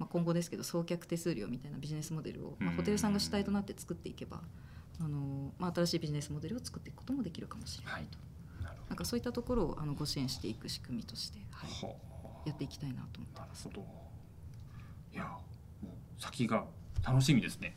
[0.00, 4.40] まあ、今後ですけど送客手数料みたいなビジネスモデルを、まあ、うんホテルさんが主体となって作っていけば、
[4.98, 8.06] あのまあ、新しいビジネスモデルを作っていくこともできるかもしれないはい
[8.90, 11.94] なんかそういったところをあのご支援していく仕組みとして、はい、は
[12.44, 13.86] やっていきたいなと思ってあなるほど。
[15.12, 15.24] いや
[15.80, 16.64] もう先が
[17.06, 17.76] 楽しみですね。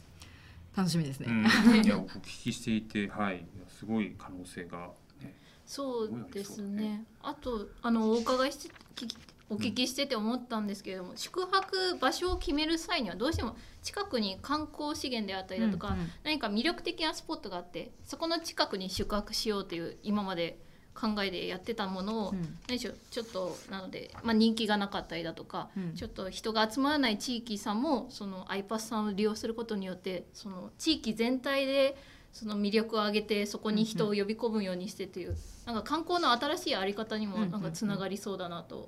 [0.75, 1.27] 楽しみですね。
[1.29, 1.45] うん、
[1.85, 4.91] いやお聞きしていて、はい、すごい可能性が、
[5.21, 5.35] ね、
[5.67, 7.05] そうですね。
[7.21, 9.15] あとあのお伺いして聞き
[9.49, 16.09] お聞きしてて思ったんですけれども、宿泊場所を決める際にはどうしても近くに観光資源であったりだとか、うんうん。
[16.23, 20.57] 何か魅力的なスポットがあってそこの近くに宿泊しようという今まで
[20.93, 22.41] 考えでやってたものを、うん。
[22.67, 25.93] 何でしょうちょっとなので、まあ、人気がなかったりだとか、うん。
[25.95, 31.97] ちょっと人が集まらない地域さんもその iPass さんを利用することによってその地域全体で
[32.31, 38.87] その魅力を上げてそこに人を呼び込むようにしてという、なんか観光の新しいあり方にもなんかつながりそうだなと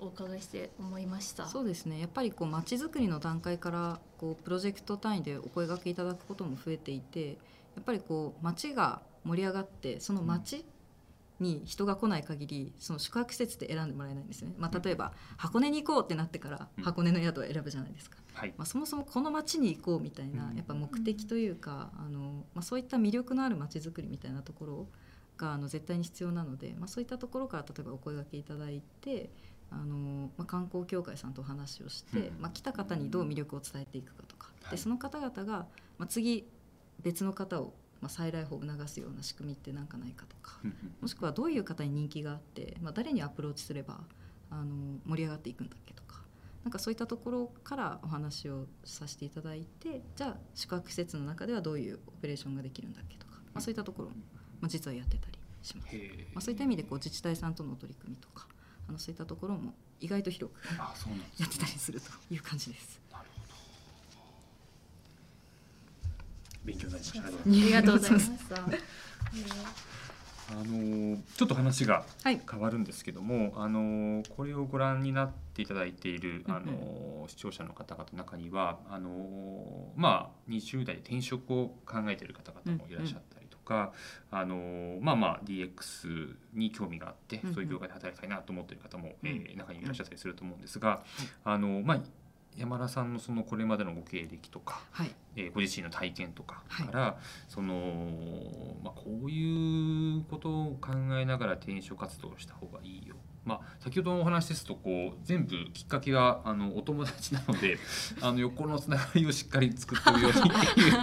[0.00, 1.46] お伺いして思いました。
[1.46, 2.00] そうですね。
[2.00, 7.34] やっぱりこう街づくりの段階からこうプロジェクト単位でお声掛けいただくことも増えていてや
[7.80, 10.64] っぱりこう街が盛り上がってその街
[11.40, 16.84] に人が来ない限りその宿泊施設で選んでもらえないんですよね、まあ、例えば箱根に行こうってなってからうん。
[16.84, 20.56] 箱根の宿を選ぶじゃないですか、はい、まあ、そもそもこの街に行こうみたいなうん。
[20.56, 24.86] やっぱ目的というかあの、まあ、そういった魅力のある街づくりみたいなところ
[25.36, 29.30] があの絶対に必要なので、まあ、そういったところから例えばお声掛けいただいて
[29.70, 32.40] あの、まあ、観光協会さんとお話をして、うん。
[32.40, 34.70] まあ、来た方にどう魅力を伝えていくかとか、はい。
[34.72, 35.66] でその方々が、
[35.98, 36.48] まあ、次
[37.02, 40.60] 別の方を、まあ、再来訪を促すような仕組みって何かないかとか
[41.00, 44.00] もしくはどういう方に人気があって、まあ、誰にアプローチすれば
[44.50, 46.22] あの盛り上がっていくんだっけとか
[46.64, 54.16] なんかそういったところからお話をさせていただいてじゃあ宿泊施設の中ではどういうオペレーションができるんだっけとか、まあ、そういったところも、
[54.60, 55.96] まあ、実はやってたりします。
[56.34, 58.46] まあ、そういった意味でこう自治体さんとの取り組みとか
[58.88, 60.60] あのそういったところも意外と広く
[61.38, 63.00] やってたりするという感じです。
[63.12, 63.48] なるほど
[66.64, 67.26] 勉強になりました。
[67.28, 68.56] ありがとうございました。
[70.50, 76.56] あのーちょっと話がはい、変わるんですけども、あのーこれをご覧になっていただいている、うんうん。
[76.56, 83.92] あのー視聴者の方々の中にはあのーまあ20代で転職を考えている方々もいらっしゃったりとか、
[84.30, 87.48] あのーまあまあ DX に興味があってうん。
[87.50, 89.28] うんそういう業界で働きたいなと思っている方も、うん。
[89.28, 91.04] えー中にいらっしゃったりすると思うんですが、
[91.44, 92.00] あのーまあ
[92.58, 96.86] 山田さんのそのこれまでのご経歴とか、はい、えーご自身の体験とかはい。
[96.86, 97.16] から、
[97.48, 97.74] その
[98.82, 103.14] まあ、こういうことを考えながら転職活動をした方がいいよ。
[103.44, 107.78] まあ、先ほどのお話ですとこう全部きっかけがあのお友達なので
[108.20, 110.94] あの横のつながりをしっかり作ってるようにっていう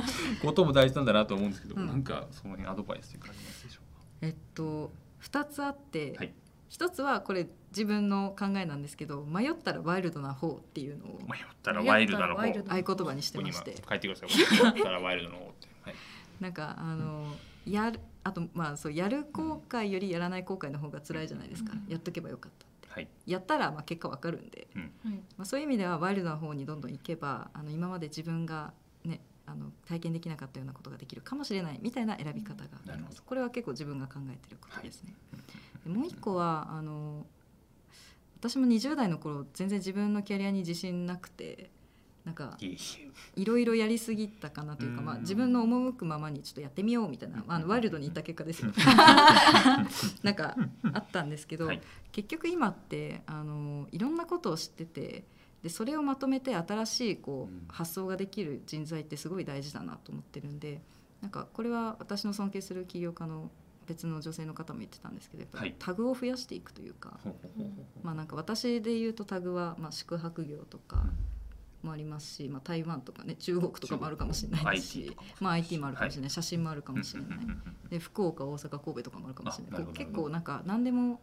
[0.44, 1.88] ことも大事なんだなと思うんですけど、うん。
[1.88, 3.86] なんかその辺アドバイスというかありますでしょう
[4.22, 4.92] えっと
[5.22, 6.34] 2つあって、はい。
[6.70, 12.42] 一つはこれ自分の考えなんですけど迷ったらワイルドな方っていうのを迷ったらワイルドなの方。
[12.42, 13.42] 合言葉にして。
[13.42, 15.68] まして書いてください迷ったらワイルドの方って。
[15.82, 15.96] はい。
[16.40, 21.92] なんかあのやるあとまあそうやる後悔よりやらない後悔の方が辛いじゃないですか、うん。
[21.92, 22.88] やっとけばよかったって。
[22.90, 23.08] はい。
[23.26, 24.82] やったらまあ結果わかるんで、うん。
[24.82, 24.92] はい。
[25.38, 28.74] まあ、そういう意味ではワイルドな方にどんどん行けばあの今まで自分が
[29.04, 32.88] ねあの体験できなかったようなことができるかもしれないみたいな選び方があります。
[32.88, 33.22] なるほど。
[33.24, 35.14] これは結構自分が考えてることですね、
[35.86, 37.26] でもう一個はあの
[38.50, 41.72] 私も20代の頃全然自分のキャリアに自信なくて
[42.26, 42.58] なんか
[43.36, 48.66] いろいろやりすぎたかなというか、まあ、うん自分の赴くままにちょっとやってみようみたいな、まあ、あのワイルドに行った結果です。
[48.66, 48.72] よ
[50.24, 50.56] なんか
[50.94, 51.82] あったんですけど、はい。
[52.12, 55.26] 結局今ってあのいろんなことを知ってて
[55.62, 57.58] でそれをまとめて新しいこうん。
[57.58, 60.82] う発想ができる人材ってすごい大事だなと思ってるんで
[61.22, 63.52] なんかこれは私の尊敬する起業家の
[63.88, 71.06] 別の女性の方も言ってたんですけどやっぱタグを増やしていくというか、ほうほうほうほうまあなんか私で言うとタグはまあ宿泊業とか
[71.84, 77.40] もありますし、まあ、台湾とかね中国とかもあるかもしれないですし IT まあ、IT もあるかもしれない、写真もあるかうんもしれない、
[77.90, 79.94] で福岡大阪神戸とかもあるかもしれない。
[79.94, 81.22] 結構なんか何でも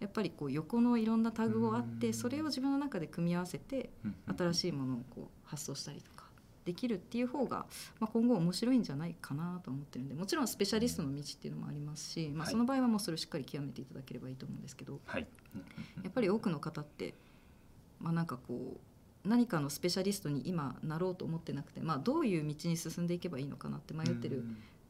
[0.00, 2.14] やっぱりこう横のいろんなタグをあってうん。
[2.14, 4.14] それを自分の中で組み合わせてうん。
[4.36, 6.21] 新しいものをこう発想したりとか
[6.64, 7.66] できるっていう方が、
[7.98, 12.52] まあ、今後面白いんじゃないかなと思ってるんでもちろんスペシャリストの道っていうのもありますし、まあ、はい。
[12.52, 15.26] その場合はもうそれをしっかり極めていただければいいと思うんですけどはい。
[16.02, 17.14] やっぱり多くの方って、
[18.00, 18.76] まあ、なんかこ
[19.24, 24.44] う何かのスペシャリストに今なろうと思ってなくて、まあ、どういう道に進んでいけばいいのかなって迷ってる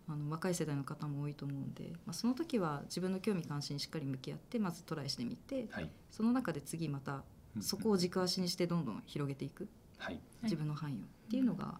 [0.08, 5.90] あの若い世代の方も多いと思うんで、まあ、その時は自分の興味関心にしっかり向き合ってまずトライしてみてはい。
[6.10, 7.22] その中で次また
[7.60, 9.68] そこを軸足にしてどんどん広げていく
[10.02, 10.20] はい。
[10.42, 11.00] 自分の範囲をっ
[11.30, 11.78] ていうのが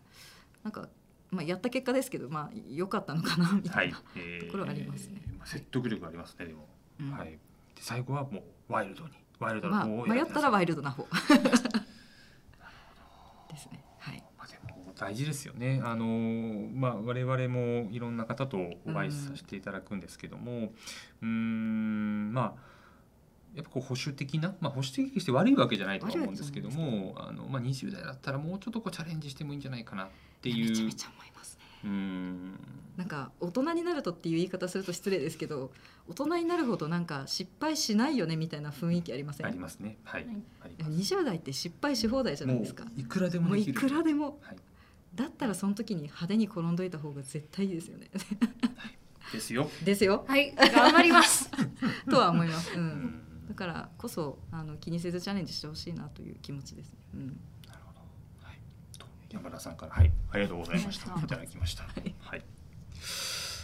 [0.63, 0.89] なんか、
[1.31, 5.23] まあ、やった結果ですけどまあ良かったのかなみたはいいな、えーところありますね。
[5.37, 6.69] まあ説得力ありますねでも。
[7.01, 7.11] うん。
[7.11, 7.31] はい。
[7.31, 7.39] で
[7.81, 9.11] 最後はもうワイルドに
[9.41, 11.03] ワイルドなまあ、方を迷ったらワイイルドな方。
[13.51, 13.85] ですね。
[13.99, 14.23] はい。
[14.95, 15.81] 大事ですよね。
[15.83, 16.07] あの
[16.73, 20.73] まあ我々もいろんな方とお会いさせていただくんですけども、
[21.21, 22.72] うーんまあ。
[23.55, 30.09] やっぱこう保守的な、まあ、保守的して悪いわけじゃないとは思うんですけどもあの、まあ、20代だったらもうちょっとこうチャレンジしてもいいんじゃないかなっ
[30.41, 30.71] ていう。
[30.71, 31.65] めちゃめちゃ思いますね。
[31.85, 32.59] うーん。
[32.97, 35.71] なんか大人になるとっていう言い方すると失礼ですけど
[36.09, 39.99] 大人になるほどなんか失敗しないよねみたいな雰囲気ありませんありますね。
[40.05, 40.35] はい、はい。
[40.63, 41.15] あります。
[41.15, 42.85] 20代って失敗し放題じゃないですか。
[42.85, 44.39] もういくらでももういくらでも。
[44.43, 44.57] はい、
[45.15, 48.11] だったらその時に派手に転んどいた方が絶対いいですよね。
[49.33, 50.25] ですよ、ですよ。
[50.29, 50.55] はい。
[50.55, 51.51] 頑張ります。
[52.11, 53.22] とは思います、う、うん
[53.63, 57.27] からこそあの気にせずチャレンジしてほしいなという気持ちですね、うん、
[57.69, 58.01] なるほど。
[58.45, 58.59] はい。
[58.99, 60.11] と山田さんからはい。
[60.33, 61.07] ありがとうございました。
[61.07, 61.37] いた。
[61.37, 61.85] だきました。
[61.85, 61.87] い。
[61.87, 62.39] はい。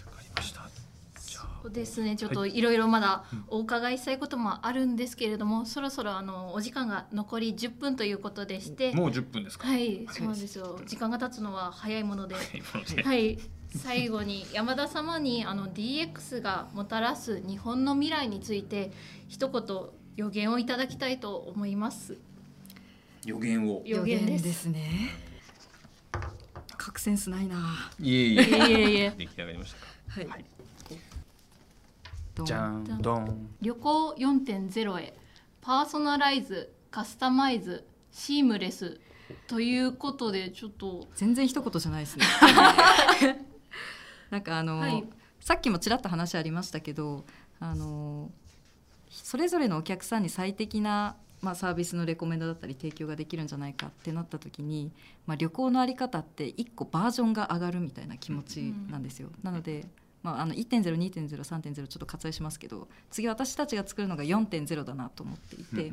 [0.07, 0.68] わかりました。
[1.16, 2.14] そうですね。
[2.14, 2.62] ちょっとい。
[2.62, 3.44] ろいろまだうん。
[3.49, 8.92] お伺いしたいこともあるんですけれども、そろそろあのお時間が残り10分ということでして。
[8.92, 9.66] もう10分ですか？
[9.66, 10.07] はい。
[10.11, 10.80] そうなんですよ。
[10.86, 12.36] 時間が経つのは早いもので。
[12.36, 12.44] はい
[12.74, 13.03] もので。
[13.03, 13.38] はい
[13.77, 18.93] 最後に山田様にあの DX がもたらす日本の未来について
[19.29, 19.62] 一言
[20.16, 22.16] 予言をいただきたいと思います
[23.25, 23.83] 予言を。
[23.85, 25.11] 予言ですすね
[26.77, 27.57] 核センスないな
[28.01, 28.43] いえいえ。
[28.43, 29.87] いえいえ出来上がりましたか。
[30.09, 30.45] はい、はい。
[32.45, 33.49] じゃんどん。
[33.61, 35.14] 旅行4.0へ
[35.61, 38.99] パーソナライズカスタマイズシームレス
[39.47, 42.25] ということでちょっと全然一言じゃないですね
[44.31, 45.05] なんかあの、はい。
[45.41, 47.24] さっきもちらっと話ありましたけど
[47.61, 48.31] あの
[49.09, 54.93] それぞれのお客さんに最適な、まあ、サービスのレコメンドだったり提供ができるんじゃないかってなった時に、
[55.26, 59.31] まあ、旅行のあり方って一個バージョンが上がるみたいな気持ちなんですよ。
[59.43, 59.87] なので
[60.20, 65.93] まあ、あの1.02.03.0ちょっと割愛しますけど次私たちが作るのが4.0だなと思っていて、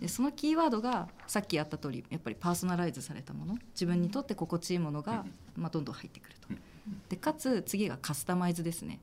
[0.00, 6.48] でそのキーワードがさっきやった通りやっぱりパーソナライズされたもの自分にとって心地いいものが、まあ、どんどん入ってくると。
[7.08, 9.00] でかつ次がカスタマイズですね。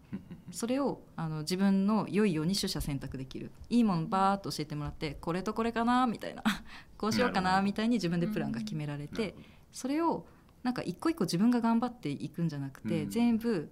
[0.52, 3.52] それをあの自分の良いように取捨選択できる。
[3.70, 6.44] いいものバーっと教えてもらってこれとこれかなみたいな。
[6.98, 9.34] こうしようかなみたいに自分でプランが決められて
[9.72, 10.26] それを
[10.64, 13.10] なんか一個一個自分が頑張っていくんじゃなくて、うん。
[13.10, 13.72] 全部、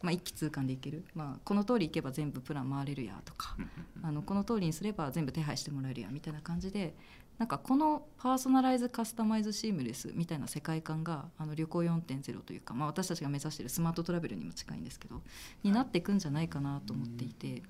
[0.00, 3.56] まあ、一気通貫でいける、まあ、この通りいけば全部プラン回れるやとか
[4.02, 6.94] あのこの通りにすれば全部手配してもらえるやみたいな感じで
[7.38, 15.20] なんかこのパーソナライズカスタマイズシームレスみたいな世界観があの旅行4.0というか、まあ、私たちが目指しているスマートトラベルにも近いんですけど
[15.62, 17.62] になっていくんじゃないかなと思っていて、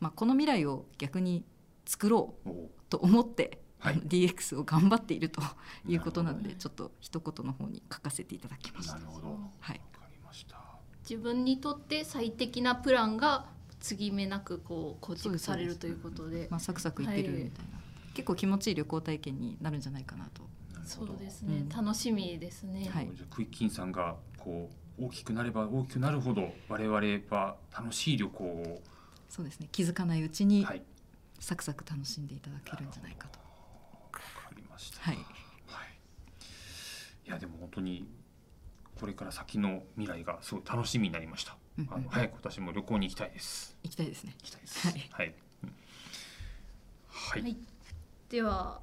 [0.00, 1.44] まあ、この未来を逆に
[1.84, 2.50] 作ろう
[2.88, 3.96] と思って、はい。
[3.96, 5.42] DX を頑張っていると
[5.88, 8.94] いうことなのでちょっと一言の方に書かせていただきました。
[8.94, 9.00] な。
[9.00, 9.26] るほど。
[9.26, 9.80] わはい。
[9.92, 10.56] かりました。
[11.08, 13.46] 自分にとって最適なプランが
[13.80, 16.46] 継ぎ目なくこう構築されるということで。
[16.48, 17.80] まあ、サクサクいってるみたいな、
[18.14, 20.42] 結構気持ちいい旅行体験になるんじゃないかなと。
[20.84, 21.68] そうですね、うん。
[21.68, 23.10] 楽しみですね、はい。
[23.14, 27.00] じゃあクイッキンさんがこう大きくなれば大きくなるほど我々
[27.30, 28.82] は楽しい旅行を、
[29.28, 29.68] そうですね。
[29.72, 30.82] 気づかないうちにはい、
[31.38, 33.38] サクサク楽しんでいただけるんじゃないかと。
[33.38, 35.00] わかりました。
[35.00, 35.16] はい。
[35.16, 35.26] はい、
[37.26, 38.06] いやでも本当に
[39.00, 41.56] これから先の未来がすごい楽しみになりました。
[41.78, 43.76] うんうんあの早く私も旅行に行きたいです。
[43.82, 44.34] 行きたいですね。
[44.42, 44.86] 行きたいです。
[44.88, 45.08] はい。
[45.10, 45.34] はい。
[45.64, 45.72] うん
[47.08, 47.42] はい。
[47.42, 47.71] はい
[48.32, 48.80] では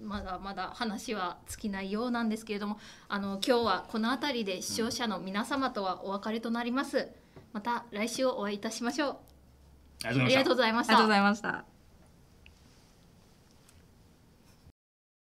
[0.00, 2.78] まだまだ話は尽きないようなんですけれども
[3.08, 7.08] あの今日はこの辺りで視聴者の皆様とはお別れとなります。
[7.52, 9.16] また来週お会いいたしましょう。
[10.04, 10.94] ありがとうございました。
[10.94, 11.48] ありがとうございました。
[11.48, 11.71] ありがとうございました